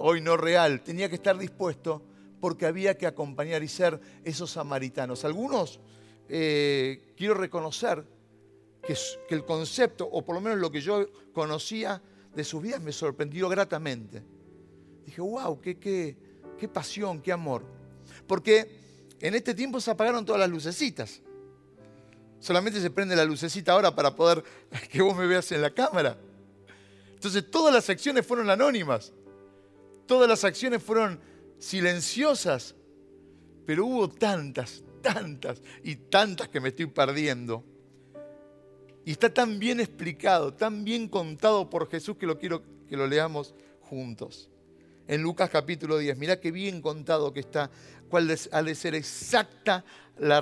hoy 0.00 0.20
no 0.20 0.36
real, 0.36 0.82
tenía 0.82 1.08
que 1.08 1.14
estar 1.16 1.38
dispuesto 1.38 2.02
porque 2.40 2.66
había 2.66 2.96
que 2.96 3.06
acompañar 3.06 3.62
y 3.62 3.68
ser 3.68 4.00
esos 4.24 4.50
samaritanos. 4.52 5.24
Algunos, 5.24 5.78
eh, 6.28 7.12
quiero 7.16 7.34
reconocer 7.34 8.04
que, 8.82 8.96
el 9.34 9.44
concepto, 9.44 10.08
o 10.10 10.24
por 10.24 10.34
lo 10.34 10.40
menos 10.40 10.58
lo 10.58 10.70
que 10.70 10.80
yo 10.80 11.06
conocía 11.32 12.02
de 12.34 12.44
sus 12.44 12.62
vidas, 12.62 12.80
me 12.80 12.92
sorprendió 12.92 13.48
gratamente. 13.48 14.22
Dije, 15.04 15.20
wow, 15.20 15.60
qué, 15.60 15.78
qué, 15.78 16.16
qué 16.58 16.68
pasión, 16.68 17.20
qué 17.20 17.32
amor. 17.32 17.64
Porque 18.26 18.80
en 19.20 19.34
este 19.34 19.54
tiempo 19.54 19.80
se 19.80 19.90
apagaron 19.90 20.24
todas 20.24 20.40
las 20.40 20.48
lucecitas. 20.48 21.20
Solamente 22.38 22.80
se 22.80 22.90
prende 22.90 23.14
la 23.14 23.24
lucecita 23.24 23.72
ahora 23.72 23.94
para 23.94 24.16
poder 24.16 24.42
que 24.90 25.02
vos 25.02 25.14
me 25.16 25.26
veas 25.26 25.52
en 25.52 25.60
la 25.60 25.70
cámara. 25.70 26.16
Entonces 27.12 27.50
todas 27.50 27.74
las 27.74 27.84
secciones 27.84 28.26
fueron 28.26 28.48
anónimas. 28.48 29.12
Todas 30.10 30.28
las 30.28 30.42
acciones 30.42 30.82
fueron 30.82 31.20
silenciosas, 31.60 32.74
pero 33.64 33.86
hubo 33.86 34.08
tantas, 34.08 34.82
tantas 35.00 35.62
y 35.84 35.94
tantas 35.94 36.48
que 36.48 36.58
me 36.58 36.70
estoy 36.70 36.86
perdiendo. 36.86 37.62
Y 39.04 39.12
está 39.12 39.32
tan 39.32 39.60
bien 39.60 39.78
explicado, 39.78 40.52
tan 40.52 40.82
bien 40.82 41.06
contado 41.06 41.70
por 41.70 41.88
Jesús 41.88 42.16
que 42.16 42.26
lo 42.26 42.40
quiero 42.40 42.60
que 42.88 42.96
lo 42.96 43.06
leamos 43.06 43.54
juntos. 43.82 44.50
En 45.06 45.22
Lucas 45.22 45.48
capítulo 45.48 45.96
10, 45.96 46.18
mirá 46.18 46.40
qué 46.40 46.50
bien 46.50 46.82
contado 46.82 47.32
que 47.32 47.38
está, 47.38 47.70
cuál 48.08 48.36
ha 48.50 48.62
de 48.64 48.74
ser 48.74 48.96
exacta 48.96 49.84
la, 50.18 50.40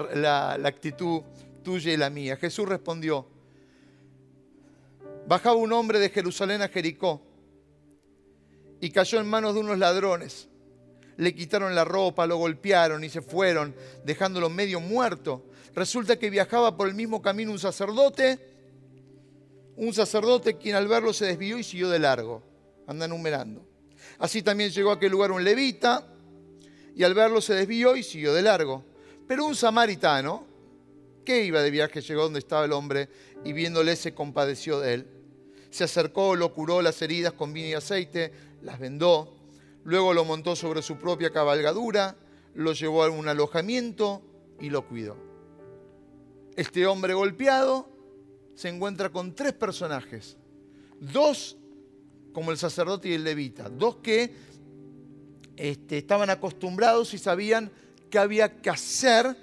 la 0.57 0.67
actitud 0.67 1.21
tuya 1.63 1.93
y 1.93 1.99
la 1.99 2.09
mía. 2.09 2.39
Jesús 2.39 2.67
respondió, 2.67 3.29
bajaba 5.27 5.57
un 5.57 5.75
hombre 5.75 5.99
de 5.99 6.09
Jerusalén 6.09 6.63
a 6.63 6.69
Jericó 6.69 7.28
y 8.81 8.91
cayó 8.91 9.21
en 9.21 9.29
manos 9.29 9.55
de 9.55 9.61
unos 9.61 9.79
ladrones. 9.79 10.49
Le 11.17 11.35
quitaron 11.35 11.75
la 11.75 11.85
ropa, 11.85 12.27
lo 12.27 12.37
golpearon 12.37 13.03
y 13.03 13.09
se 13.09 13.23
fueron, 13.23 13.75
dejándolo 14.05 14.49
medio 14.49 14.81
muerto. 14.81 15.45
Resulta 15.75 16.19
que 16.19 16.31
viajaba 16.31 16.77
por 16.77 16.88
el 16.88 16.95
mismo 16.95 17.21
camino 17.21 17.51
un 17.51 17.59
sacerdote, 17.59 18.38
un 19.77 19.93
sacerdote 19.93 20.57
quien 20.57 20.77
al 20.77 20.88
verlo 20.88 21.12
se 21.12 21.27
desvió 21.27 21.59
y 21.59 21.64
siguió 21.64 21.88
de 21.88 21.99
largo. 21.99 22.43
Anda 22.87 23.09
numerando. 23.09 23.67
Así 24.19 24.43
también 24.43 24.71
llegó 24.71 24.91
a 24.91 24.95
aquel 24.95 25.12
lugar 25.12 25.31
un 25.33 25.45
levita 25.45 26.07
y 26.95 27.05
al 27.05 27.14
verlo 27.14 27.41
se 27.41 27.55
desvió 27.55 27.97
y 27.97 28.03
siguió 28.03 28.33
de 28.33 28.43
largo. 28.43 28.85
Pero 29.27 29.45
un 29.45 29.55
samaritano, 29.55 30.47
que 31.25 31.45
iba 31.45 31.62
de 31.62 31.71
viaje, 31.71 32.01
llegó 32.01 32.23
donde 32.23 32.38
estaba 32.38 32.64
el 32.64 32.73
hombre 32.73 33.09
y 33.45 33.53
viéndole 33.53 33.95
se 33.95 34.14
compadeció 34.14 34.81
de 34.81 34.95
él. 34.95 35.07
Se 35.71 35.85
acercó, 35.85 36.35
lo 36.35 36.53
curó 36.55 36.81
las 36.81 37.01
heridas 37.03 37.35
con 37.35 37.53
vino 37.53 37.69
y 37.69 37.75
aceite, 37.75 38.33
las 38.62 38.79
vendó, 38.79 39.35
luego 39.85 40.14
lo 40.14 40.25
montó 40.25 40.57
sobre 40.57 40.83
su 40.83 40.97
propia 40.97 41.31
cabalgadura, 41.31 42.16
lo 42.55 42.73
llevó 42.73 43.05
a 43.05 43.11
un 43.11 43.29
alojamiento 43.29 44.23
y 44.61 44.71
lo 44.71 44.87
cuidó. 44.87 45.16
Este 46.57 46.87
hombre 46.87 47.14
golpeado 47.14 47.88
se 48.55 48.68
encuentra 48.68 49.11
con 49.11 49.35
tres 49.35 49.53
personajes, 49.53 50.37
dos 51.01 51.57
como 52.33 52.51
el 52.51 52.59
sacerdote 52.59 53.09
y 53.09 53.14
el 53.14 53.25
levita, 53.25 53.68
dos 53.68 53.97
que 53.97 54.35
este, 55.57 55.99
estaban 55.99 56.31
acostumbrados 56.31 57.14
y 57.14 57.18
sabían 57.18 57.71
qué 58.11 58.18
había 58.18 58.61
que 58.61 58.71
hacer 58.71 59.37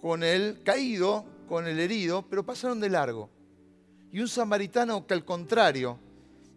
con 0.00 0.22
el 0.22 0.62
caído, 0.62 1.24
con 1.48 1.66
el 1.66 1.78
herido, 1.78 2.26
pero 2.28 2.44
pasaron 2.44 2.80
de 2.80 2.90
largo. 2.90 3.30
Y 4.12 4.20
un 4.20 4.28
samaritano 4.28 5.06
que 5.06 5.14
al 5.14 5.24
contrario, 5.24 5.98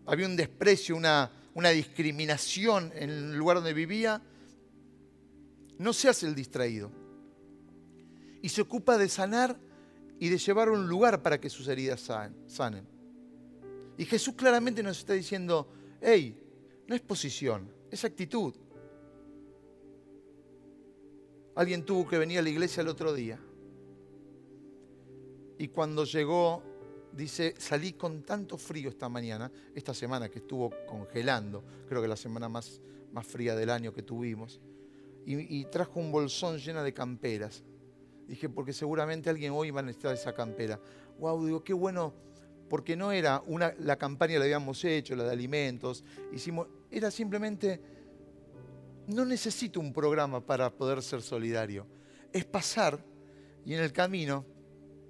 había 0.06 0.26
un 0.26 0.36
desprecio, 0.36 0.96
una, 0.96 1.32
una 1.54 1.70
discriminación 1.70 2.92
en 2.96 3.10
el 3.10 3.36
lugar 3.36 3.58
donde 3.58 3.74
vivía, 3.74 4.22
no 5.78 5.94
se 5.94 6.10
hace 6.10 6.28
el 6.28 6.36
distraído. 6.36 6.92
Y 8.42 8.50
se 8.50 8.62
ocupa 8.62 8.98
de 8.98 9.08
sanar 9.08 9.58
y 10.20 10.30
de 10.30 10.38
llevar 10.38 10.70
un 10.70 10.88
lugar 10.88 11.22
para 11.22 11.40
que 11.40 11.50
sus 11.50 11.68
heridas 11.68 12.10
sanen. 12.48 12.88
Y 13.98 14.06
Jesús 14.06 14.34
claramente 14.36 14.82
nos 14.82 15.00
está 15.00 15.14
diciendo, 15.14 15.68
hey, 16.02 16.38
no 16.88 16.96
es 16.96 17.02
posición, 17.02 17.72
es 17.92 18.04
actitud. 18.04 18.54
Alguien 21.56 21.86
tuvo 21.86 22.08
que 22.08 22.18
venir 22.18 22.40
a 22.40 22.42
la 22.42 22.50
iglesia 22.50 22.82
el 22.82 22.88
otro 22.88 23.14
día. 23.14 23.40
Y 25.60 25.68
cuando 25.68 26.04
llegó, 26.04 26.64
dice, 27.16 27.54
salí 27.58 27.94
con 27.94 28.24
tanto 28.24 28.58
frío 28.58 28.90
esta 28.90 29.10
mañana, 29.10 29.52
esta 29.76 29.94
semana 29.94 30.30
que 30.30 30.40
estuvo 30.40 30.72
congelando, 30.88 31.64
creo 31.88 32.02
que 32.02 32.08
la 32.08 32.16
semana 32.16 32.50
más, 32.50 32.82
más 33.12 33.26
fría 33.26 33.56
del 33.56 33.70
año 33.70 33.94
que 33.94 34.04
tuvimos, 34.04 34.60
y, 35.26 35.64
trajo 35.66 36.02
un 36.02 36.12
bolsón 36.12 36.58
lleno 36.58 36.84
de 36.84 36.94
camperas. 36.94 37.64
Dije, 38.28 38.50
porque 38.50 38.74
seguramente 38.74 39.30
alguien 39.30 39.54
hoy 39.54 39.72
va 39.72 39.80
a 39.80 39.84
necesitar 39.84 40.14
esa 40.14 40.34
campera. 40.34 40.78
Wow, 41.18 41.46
digo, 41.46 41.64
qué 41.64 41.72
bueno, 41.72 42.14
porque 42.70 42.98
no 42.98 43.12
era 43.14 43.42
la 43.80 43.96
campaña 43.98 44.38
la 44.38 44.46
habíamos 44.46 44.84
hecho, 44.84 45.16
la 45.16 45.24
de 45.24 45.32
alimentos, 45.32 46.04
hicimos, 46.34 46.68
era 46.92 47.10
simplemente 47.10 47.80
no 49.08 49.24
necesito 49.24 49.80
un 49.80 49.94
programa 49.94 50.46
para 50.46 50.70
poder 50.70 51.02
ser 51.02 51.22
solidario. 51.22 51.86
Es 52.34 52.44
pasar 52.44 53.00
y 53.66 53.74
en 53.74 53.82
el 53.82 53.94
camino 53.94 54.46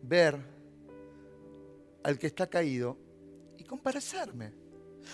ver 0.04 0.53
al 2.04 2.20
que 2.20 2.28
está 2.28 2.48
caído 2.48 2.98
y 3.58 3.64
comparecerme. 3.64 4.54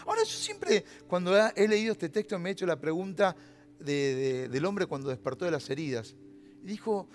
Ahora 0.06 0.24
yo 0.24 0.30
siempre, 0.30 0.84
cuando 1.08 1.36
he 1.38 1.68
leído 1.68 1.94
este 1.94 2.10
texto, 2.10 2.38
me 2.38 2.50
he 2.50 2.52
hecho 2.54 2.66
la 2.66 2.80
pregunta 2.80 3.36
del 3.80 4.66
hombre 4.66 4.86
cuando 4.86 5.10
despertó 5.10 5.46
de 5.46 5.52
las 5.52 5.70
heridas. 5.70 6.16
Y 6.64 6.68
dijo, 6.68 7.08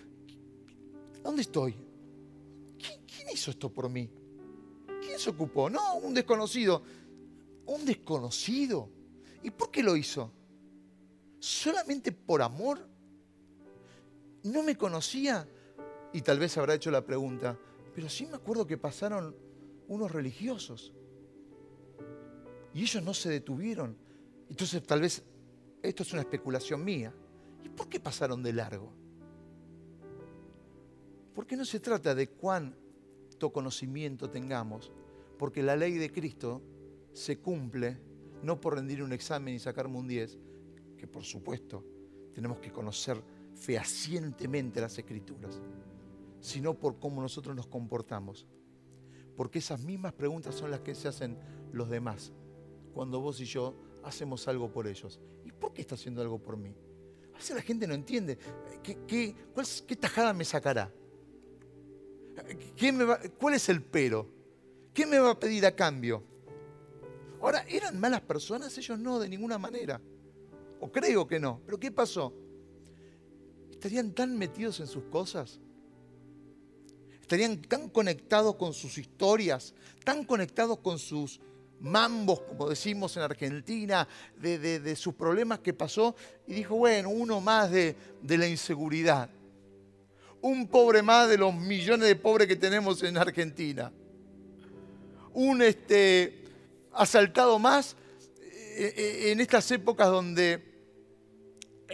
¿dónde 1.22 1.42
estoy? 1.42 1.76
¿Quién 2.78 3.28
hizo 3.32 3.50
esto 3.50 3.72
por 3.72 3.88
mí? 3.88 4.10
¿Quién 5.00 5.18
se 5.18 5.30
ocupó? 5.30 5.70
No, 5.70 5.96
un 5.96 6.14
desconocido. 6.14 6.82
¿Un 7.66 7.84
desconocido? 7.84 8.88
¿Y 9.42 9.50
por 9.50 9.70
qué 9.70 9.82
lo 9.82 9.96
hizo? 9.96 10.32
solamente 11.44 12.10
por 12.10 12.40
amor. 12.40 12.88
No 14.44 14.62
me 14.62 14.76
conocía 14.76 15.46
y 16.12 16.22
tal 16.22 16.38
vez 16.38 16.56
habrá 16.56 16.74
hecho 16.74 16.90
la 16.90 17.04
pregunta, 17.04 17.58
pero 17.94 18.08
sí 18.08 18.26
me 18.26 18.36
acuerdo 18.36 18.66
que 18.66 18.78
pasaron 18.78 19.36
unos 19.88 20.10
religiosos 20.10 20.92
y 22.72 22.82
ellos 22.82 23.02
no 23.02 23.14
se 23.14 23.30
detuvieron. 23.30 23.96
Entonces 24.48 24.82
tal 24.82 25.00
vez 25.00 25.22
esto 25.82 26.02
es 26.02 26.12
una 26.12 26.22
especulación 26.22 26.84
mía. 26.84 27.14
¿Y 27.62 27.68
por 27.68 27.88
qué 27.88 28.00
pasaron 28.00 28.42
de 28.42 28.52
largo? 28.52 28.92
Porque 31.34 31.56
no 31.56 31.64
se 31.64 31.80
trata 31.80 32.14
de 32.14 32.28
cuánto 32.28 33.52
conocimiento 33.52 34.30
tengamos, 34.30 34.92
porque 35.38 35.62
la 35.62 35.76
ley 35.76 35.94
de 35.94 36.12
Cristo 36.12 36.62
se 37.12 37.38
cumple 37.38 37.98
no 38.42 38.60
por 38.60 38.74
rendir 38.74 39.02
un 39.02 39.12
examen 39.12 39.54
y 39.54 39.58
sacarme 39.58 39.98
un 39.98 40.06
10, 40.06 40.38
por 41.06 41.24
supuesto 41.24 41.84
tenemos 42.32 42.58
que 42.58 42.72
conocer 42.72 43.22
fehacientemente 43.54 44.80
las 44.80 44.98
escrituras, 44.98 45.60
sino 46.40 46.74
por 46.74 46.98
cómo 46.98 47.22
nosotros 47.22 47.54
nos 47.54 47.66
comportamos. 47.68 48.46
Porque 49.36 49.58
esas 49.58 49.80
mismas 49.80 50.12
preguntas 50.12 50.54
son 50.54 50.70
las 50.70 50.80
que 50.80 50.94
se 50.94 51.08
hacen 51.08 51.38
los 51.72 51.88
demás 51.88 52.32
cuando 52.92 53.20
vos 53.20 53.40
y 53.40 53.44
yo 53.44 53.74
hacemos 54.04 54.46
algo 54.48 54.70
por 54.70 54.86
ellos. 54.86 55.20
¿Y 55.44 55.52
por 55.52 55.72
qué 55.72 55.82
está 55.82 55.96
haciendo 55.96 56.22
algo 56.22 56.38
por 56.38 56.56
mí? 56.56 56.74
A 57.34 57.38
veces 57.38 57.56
la 57.56 57.62
gente 57.62 57.86
no 57.86 57.94
entiende. 57.94 58.38
¿Qué, 58.82 59.34
tajada 59.98 60.32
me 60.32 60.44
sacará? 60.44 60.92
¿Cuál 63.38 63.54
es 63.54 63.68
el 63.68 63.82
pero? 63.82 64.28
¿Qué 64.92 65.06
me 65.06 65.18
va 65.18 65.30
a 65.30 65.40
pedir 65.40 65.66
a 65.66 65.74
cambio? 65.74 66.22
Ahora, 67.40 67.64
¿eran 67.68 67.98
malas 67.98 68.20
personas? 68.20 68.76
Ellos 68.78 68.98
no, 68.98 69.18
de 69.18 69.28
ninguna 69.28 69.58
manera 69.58 70.00
o 70.84 70.92
creo 70.92 71.26
que 71.26 71.40
no. 71.40 71.62
Pero 71.64 71.80
¿qué 71.80 71.90
pasó? 71.90 72.34
Estarían 73.70 74.12
tan 74.12 74.36
metidos 74.36 74.80
en 74.80 74.86
sus 74.86 75.04
cosas. 75.04 75.58
Estarían 77.24 77.56
tan 77.56 77.88
conectados 77.88 78.56
con 78.56 78.74
sus 78.74 78.98
historias, 78.98 79.72
tan 80.04 80.24
conectados 80.24 80.80
con 80.80 80.98
sus 80.98 81.40
mambos, 81.80 82.42
como 82.42 82.68
decimos 82.68 83.16
en 83.16 83.22
Argentina, 83.22 84.06
de, 84.36 84.94
sus 84.94 85.14
problemas 85.14 85.60
que 85.60 85.72
pasó. 85.72 86.14
Y 86.46 86.52
dijo, 86.52 86.76
bueno, 86.76 87.08
uno 87.08 87.40
más 87.40 87.70
de, 87.70 87.96
de 88.20 88.36
la 88.36 88.46
inseguridad. 88.46 89.30
Un 90.42 90.68
pobre 90.68 91.00
más 91.00 91.30
de 91.30 91.38
los 91.38 91.54
millones 91.54 92.08
de 92.08 92.16
pobres 92.16 92.46
que 92.46 92.56
tenemos 92.56 93.02
en 93.02 93.16
Argentina. 93.16 93.90
Un 95.32 95.62
este, 95.62 96.44
asaltado 96.92 97.58
más 97.58 97.96
eh, 98.76 98.92
eh, 98.98 99.32
en 99.32 99.40
estas 99.40 99.70
épocas 99.70 100.08
donde 100.08 100.73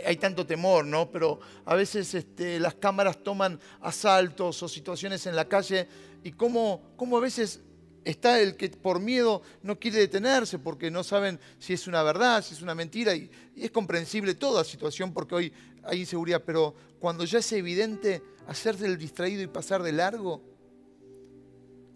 hay 0.04 0.16
tanto 0.16 0.46
temor, 0.46 0.84
¿no? 0.84 1.10
Pero 1.10 1.40
a 1.64 1.74
veces 1.74 2.14
este, 2.14 2.60
las 2.60 2.74
cámaras 2.74 3.22
toman 3.22 3.58
asaltos 3.80 4.62
o 4.62 4.68
situaciones 4.68 5.26
en 5.26 5.36
la 5.36 5.48
calle 5.48 5.88
y 6.22 6.32
cómo, 6.32 6.94
a 6.98 7.20
veces 7.20 7.60
está 8.04 8.40
el 8.40 8.56
que 8.56 8.68
por 8.70 9.00
miedo 9.00 9.42
no 9.62 9.78
quiere 9.78 9.98
detenerse 9.98 10.58
porque 10.58 10.90
no 10.90 11.04
saben 11.04 11.38
si 11.58 11.72
es 11.72 11.86
una 11.86 12.02
verdad, 12.02 12.42
si 12.42 12.54
es 12.54 12.62
una 12.62 12.74
mentira 12.74 13.14
y, 13.14 13.30
es 13.56 13.70
comprensible 13.70 14.34
toda 14.34 14.64
situación 14.64 15.12
porque 15.12 15.34
hoy 15.34 15.52
hay 15.82 16.00
inseguridad, 16.00 16.42
pero 16.44 16.74
cuando 16.98 17.24
ya 17.24 17.38
es 17.38 17.52
evidente 17.52 18.22
hacerse 18.46 18.86
el 18.86 18.96
distraído 18.96 19.42
y 19.42 19.46
pasar 19.46 19.82
de 19.82 19.92
largo. 19.92 20.42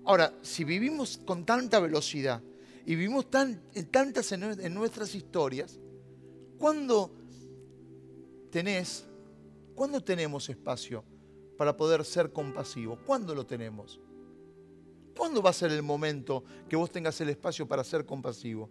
Ahora, 0.05 0.35
si 0.43 0.65
vivimos 0.65 1.19
con 1.25 1.47
tanta 1.47 1.81
velocidad 1.81 2.43
y 2.85 2.95
vivimos 2.95 3.31
tan, 3.31 3.63
tantas 3.91 4.33
en, 4.33 4.43
en 4.43 4.75
nuestras 4.75 5.15
historias, 5.15 5.79
¿cuándo 6.59 7.24
tenés, 8.55 9.05
¿cuándo 9.75 10.01
tenemos 10.01 10.49
espacio 10.49 11.03
para 11.59 11.77
poder 11.77 12.05
ser 12.05 12.33
compasivos? 12.33 13.01
¿Cuándo 13.05 13.35
lo 13.35 13.45
tenemos? 13.45 13.99
¿Cuándo 15.17 15.43
va 15.43 15.51
a 15.51 15.53
ser 15.53 15.73
el 15.73 15.83
momento 15.83 16.45
que 16.69 16.77
vos 16.77 16.89
tengas 16.89 17.21
el 17.21 17.31
espacio 17.31 17.67
para 17.67 17.83
ser 17.83 18.07
compasivo? 18.07 18.71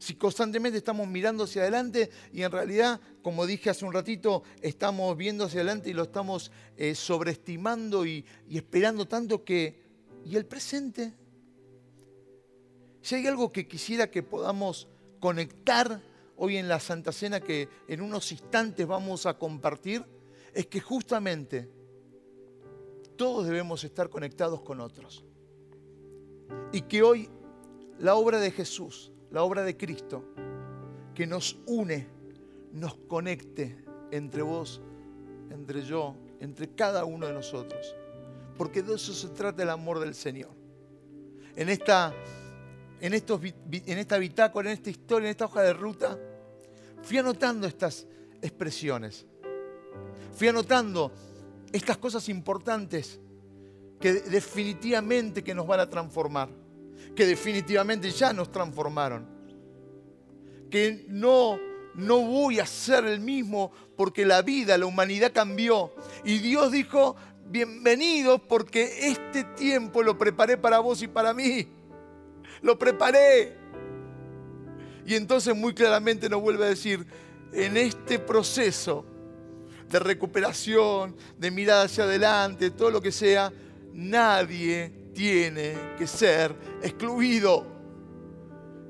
Si 0.00 0.16
constantemente 0.16 0.78
estamos 0.78 1.06
mirando 1.06 1.44
hacia 1.44 1.62
adelante 1.62 2.10
y 2.32 2.42
en 2.42 2.50
realidad, 2.50 3.00
como 3.22 3.46
dije 3.46 3.70
hace 3.70 3.84
un 3.84 3.92
ratito, 3.92 4.42
estamos 4.62 5.16
viendo 5.16 5.44
hacia 5.44 5.60
adelante 5.60 5.90
y 5.90 5.92
lo 5.92 6.02
estamos 6.02 6.50
eh, 6.76 6.96
sobreestimando 6.96 8.04
y, 8.04 8.24
y 8.48 8.56
esperando 8.56 9.06
tanto 9.06 9.44
que... 9.44 9.80
¿Y 10.24 10.34
el 10.34 10.44
presente? 10.44 11.14
Si 13.00 13.14
hay 13.14 13.28
algo 13.28 13.52
que 13.52 13.68
quisiera 13.68 14.10
que 14.10 14.24
podamos 14.24 14.88
conectar 15.20 16.02
hoy 16.42 16.56
en 16.56 16.68
la 16.68 16.80
Santa 16.80 17.12
Cena 17.12 17.40
que 17.40 17.68
en 17.86 18.00
unos 18.00 18.32
instantes 18.32 18.86
vamos 18.86 19.26
a 19.26 19.36
compartir, 19.36 20.02
es 20.54 20.66
que 20.66 20.80
justamente 20.80 21.70
todos 23.16 23.46
debemos 23.46 23.84
estar 23.84 24.08
conectados 24.08 24.62
con 24.62 24.80
otros. 24.80 25.22
Y 26.72 26.80
que 26.82 27.02
hoy 27.02 27.28
la 27.98 28.14
obra 28.14 28.40
de 28.40 28.50
Jesús, 28.50 29.12
la 29.30 29.42
obra 29.42 29.64
de 29.64 29.76
Cristo, 29.76 30.24
que 31.14 31.26
nos 31.26 31.58
une, 31.66 32.08
nos 32.72 32.94
conecte 32.94 33.84
entre 34.10 34.40
vos, 34.40 34.80
entre 35.50 35.82
yo, 35.82 36.16
entre 36.40 36.70
cada 36.74 37.04
uno 37.04 37.26
de 37.26 37.34
nosotros. 37.34 37.94
Porque 38.56 38.82
de 38.82 38.94
eso 38.94 39.12
se 39.12 39.28
trata 39.28 39.62
el 39.62 39.68
amor 39.68 39.98
del 39.98 40.14
Señor. 40.14 40.52
En 41.54 41.68
esta, 41.68 42.14
en 43.02 43.12
estos, 43.12 43.42
en 43.44 43.98
esta 43.98 44.16
bitácora, 44.16 44.70
en 44.70 44.78
esta 44.78 44.88
historia, 44.88 45.26
en 45.26 45.32
esta 45.32 45.44
hoja 45.44 45.60
de 45.60 45.74
ruta, 45.74 46.18
fui 47.02 47.18
anotando 47.18 47.66
estas 47.66 48.06
expresiones. 48.42 49.26
Fui 50.36 50.48
anotando 50.48 51.12
estas 51.72 51.96
cosas 51.98 52.28
importantes 52.28 53.20
que 54.00 54.12
definitivamente 54.12 55.44
que 55.44 55.54
nos 55.54 55.66
van 55.66 55.80
a 55.80 55.90
transformar, 55.90 56.48
que 57.14 57.26
definitivamente 57.26 58.10
ya 58.10 58.32
nos 58.32 58.50
transformaron, 58.50 59.26
que 60.70 61.04
no 61.08 61.58
no 61.94 62.20
voy 62.20 62.60
a 62.60 62.66
ser 62.66 63.04
el 63.04 63.20
mismo 63.20 63.72
porque 63.96 64.24
la 64.24 64.42
vida, 64.42 64.78
la 64.78 64.86
humanidad 64.86 65.32
cambió 65.32 65.92
y 66.24 66.38
Dios 66.38 66.70
dijo, 66.72 67.16
bienvenidos 67.46 68.40
porque 68.48 69.08
este 69.08 69.44
tiempo 69.44 70.02
lo 70.02 70.16
preparé 70.16 70.56
para 70.56 70.78
vos 70.78 71.02
y 71.02 71.08
para 71.08 71.34
mí. 71.34 71.66
Lo 72.62 72.78
preparé. 72.78 73.59
Y 75.10 75.16
entonces 75.16 75.56
muy 75.56 75.74
claramente 75.74 76.28
nos 76.28 76.40
vuelve 76.40 76.66
a 76.66 76.68
decir, 76.68 77.04
en 77.52 77.76
este 77.76 78.20
proceso 78.20 79.04
de 79.88 79.98
recuperación, 79.98 81.16
de 81.36 81.50
mirar 81.50 81.86
hacia 81.86 82.04
adelante, 82.04 82.70
todo 82.70 82.92
lo 82.92 83.02
que 83.02 83.10
sea, 83.10 83.52
nadie 83.92 85.10
tiene 85.12 85.74
que 85.98 86.06
ser 86.06 86.54
excluido. 86.80 87.66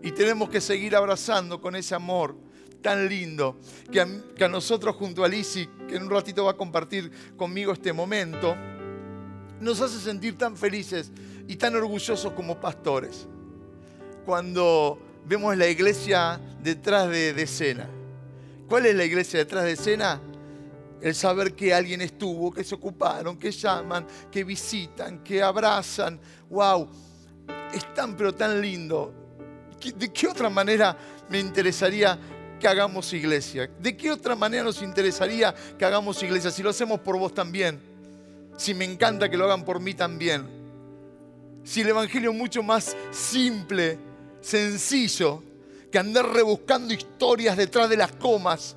Y 0.03 0.13
tenemos 0.13 0.51
que 0.51 0.61
seguir 0.61 0.95
abrazando 0.95 1.59
con 1.59 1.75
ese 1.75 1.95
amor 1.95 2.37
tan 2.83 3.09
lindo 3.09 3.59
que 3.91 4.03
a, 4.45 4.49
nosotros 4.49 4.97
junto 4.97 5.25
a 5.25 5.29
Lisi, 5.29 5.71
que 5.89 5.97
en 5.97 6.03
un 6.03 6.11
ratito 6.11 6.45
va 6.45 6.51
a 6.51 6.57
compartir 6.59 7.11
conmigo 7.35 7.73
este 7.73 7.95
momento, 7.95 8.55
nos 9.59 9.81
hace 9.81 9.99
sentir 9.99 10.37
tan 10.37 10.55
felices 10.55 11.13
y 11.49 11.57
tan 11.57 11.75
orgullosos 11.77 12.35
como 12.35 12.61
pastores. 12.61 13.27
Cuando 14.27 15.10
vemos 15.25 15.57
la 15.57 15.69
iglesia 15.69 16.41
detrás 16.63 17.09
de, 17.09 17.33
de 17.33 17.43
escena. 17.43 17.89
¿Cuál 18.69 18.87
es 18.87 18.95
la 18.95 19.05
iglesia 19.05 19.41
detrás 19.41 19.65
de 19.65 19.73
escena? 19.73 20.21
El 21.01 21.15
saber 21.15 21.55
que 21.55 21.75
alguien 21.75 22.01
estuvo, 22.03 22.53
que 22.53 22.63
se 22.63 22.75
ocuparon, 22.75 23.37
que 23.37 23.51
llaman, 23.51 24.07
que 24.31 24.45
visitan, 24.45 25.25
que 25.25 25.43
abrazan. 25.43 26.21
¡Wow! 26.49 26.89
Es 27.75 27.93
tan 27.95 28.17
pero 28.17 28.35
tan 28.35 28.61
lindo. 28.61 29.13
¿De 29.97 30.13
qué 30.13 30.29
otra 30.29 30.51
manera 30.51 30.97
me 31.29 31.41
interesaría 31.41 32.19
que 32.61 32.69
hagamos 32.69 33.13
iglesia? 33.13 33.71
¿De 33.79 33.97
qué 33.97 34.13
otra 34.13 34.37
manera 34.37 34.63
nos 34.63 34.83
interesaría 34.83 35.55
que 35.79 35.85
hagamos 35.85 36.23
iglesia? 36.23 36.51
Si 36.51 36.63
lo 36.63 36.71
hacemos 36.71 37.01
por 37.01 37.19
vos 37.19 37.33
también. 37.33 37.81
Si 38.57 38.75
me 38.75 38.85
encanta 38.85 39.31
que 39.31 39.37
lo 39.37 39.47
hagan 39.47 39.65
por 39.65 39.81
mí 39.81 39.95
también. 39.95 40.47
Si 41.65 41.81
el 41.81 41.89
Evangelio 41.89 42.31
es 42.31 42.37
mucho 42.37 42.63
más 42.63 42.97
simple, 43.11 43.99
sencillo, 44.41 45.43
que 45.91 45.99
andar 45.99 46.33
rebuscando 46.33 46.95
historias 46.95 47.57
detrás 47.57 47.89
de 47.89 47.97
las 47.97 48.13
comas 48.13 48.77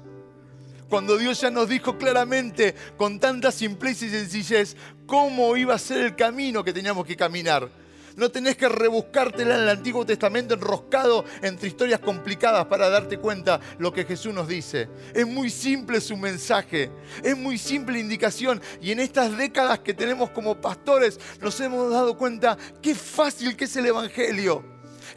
cuando 0.93 1.17
Dios 1.17 1.41
ya 1.41 1.49
nos 1.49 1.67
dijo 1.67 1.97
claramente, 1.97 2.75
con 2.97 3.19
tanta 3.19 3.51
simpleza 3.51 4.05
y 4.05 4.09
sencillez, 4.09 4.75
cómo 5.07 5.57
iba 5.57 5.73
a 5.73 5.79
ser 5.79 6.03
el 6.03 6.15
camino 6.15 6.63
que 6.63 6.71
teníamos 6.71 7.07
que 7.07 7.15
caminar. 7.15 7.67
No 8.15 8.29
tenés 8.29 8.55
que 8.57 8.69
rebuscártela 8.69 9.55
en 9.55 9.61
el 9.61 9.69
Antiguo 9.69 10.05
Testamento 10.05 10.53
enroscado 10.53 11.25
entre 11.41 11.67
historias 11.67 11.99
complicadas 11.99 12.67
para 12.67 12.89
darte 12.89 13.17
cuenta 13.17 13.59
lo 13.79 13.91
que 13.91 14.05
Jesús 14.05 14.35
nos 14.35 14.47
dice. 14.47 14.87
Es 15.15 15.25
muy 15.25 15.49
simple 15.49 15.99
su 15.99 16.15
mensaje, 16.15 16.91
es 17.23 17.35
muy 17.35 17.57
simple 17.57 17.97
indicación 17.97 18.61
y 18.79 18.91
en 18.91 18.99
estas 18.99 19.35
décadas 19.35 19.79
que 19.79 19.95
tenemos 19.95 20.29
como 20.29 20.61
pastores 20.61 21.19
nos 21.41 21.59
hemos 21.59 21.91
dado 21.91 22.15
cuenta 22.15 22.55
qué 22.83 22.93
fácil 22.93 23.57
que 23.57 23.65
es 23.65 23.75
el 23.77 23.87
Evangelio, 23.87 24.72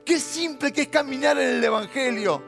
qué 0.06 0.18
simple 0.20 0.72
que 0.72 0.82
es 0.82 0.88
caminar 0.88 1.36
en 1.36 1.56
el 1.56 1.64
Evangelio. 1.64 2.42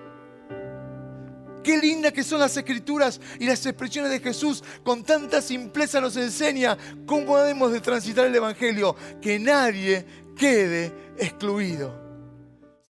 Qué 1.62 1.76
linda 1.76 2.12
que 2.12 2.22
son 2.24 2.40
las 2.40 2.56
escrituras 2.56 3.20
y 3.38 3.44
las 3.44 3.66
expresiones 3.66 4.10
de 4.10 4.20
Jesús. 4.20 4.64
Con 4.82 5.04
tanta 5.04 5.42
simpleza 5.42 6.00
nos 6.00 6.16
enseña 6.16 6.78
cómo 7.04 7.36
debemos 7.36 7.72
de 7.72 7.80
transitar 7.80 8.24
el 8.24 8.34
Evangelio. 8.34 8.96
Que 9.20 9.38
nadie 9.38 10.06
quede 10.34 10.94
excluido. 11.18 12.07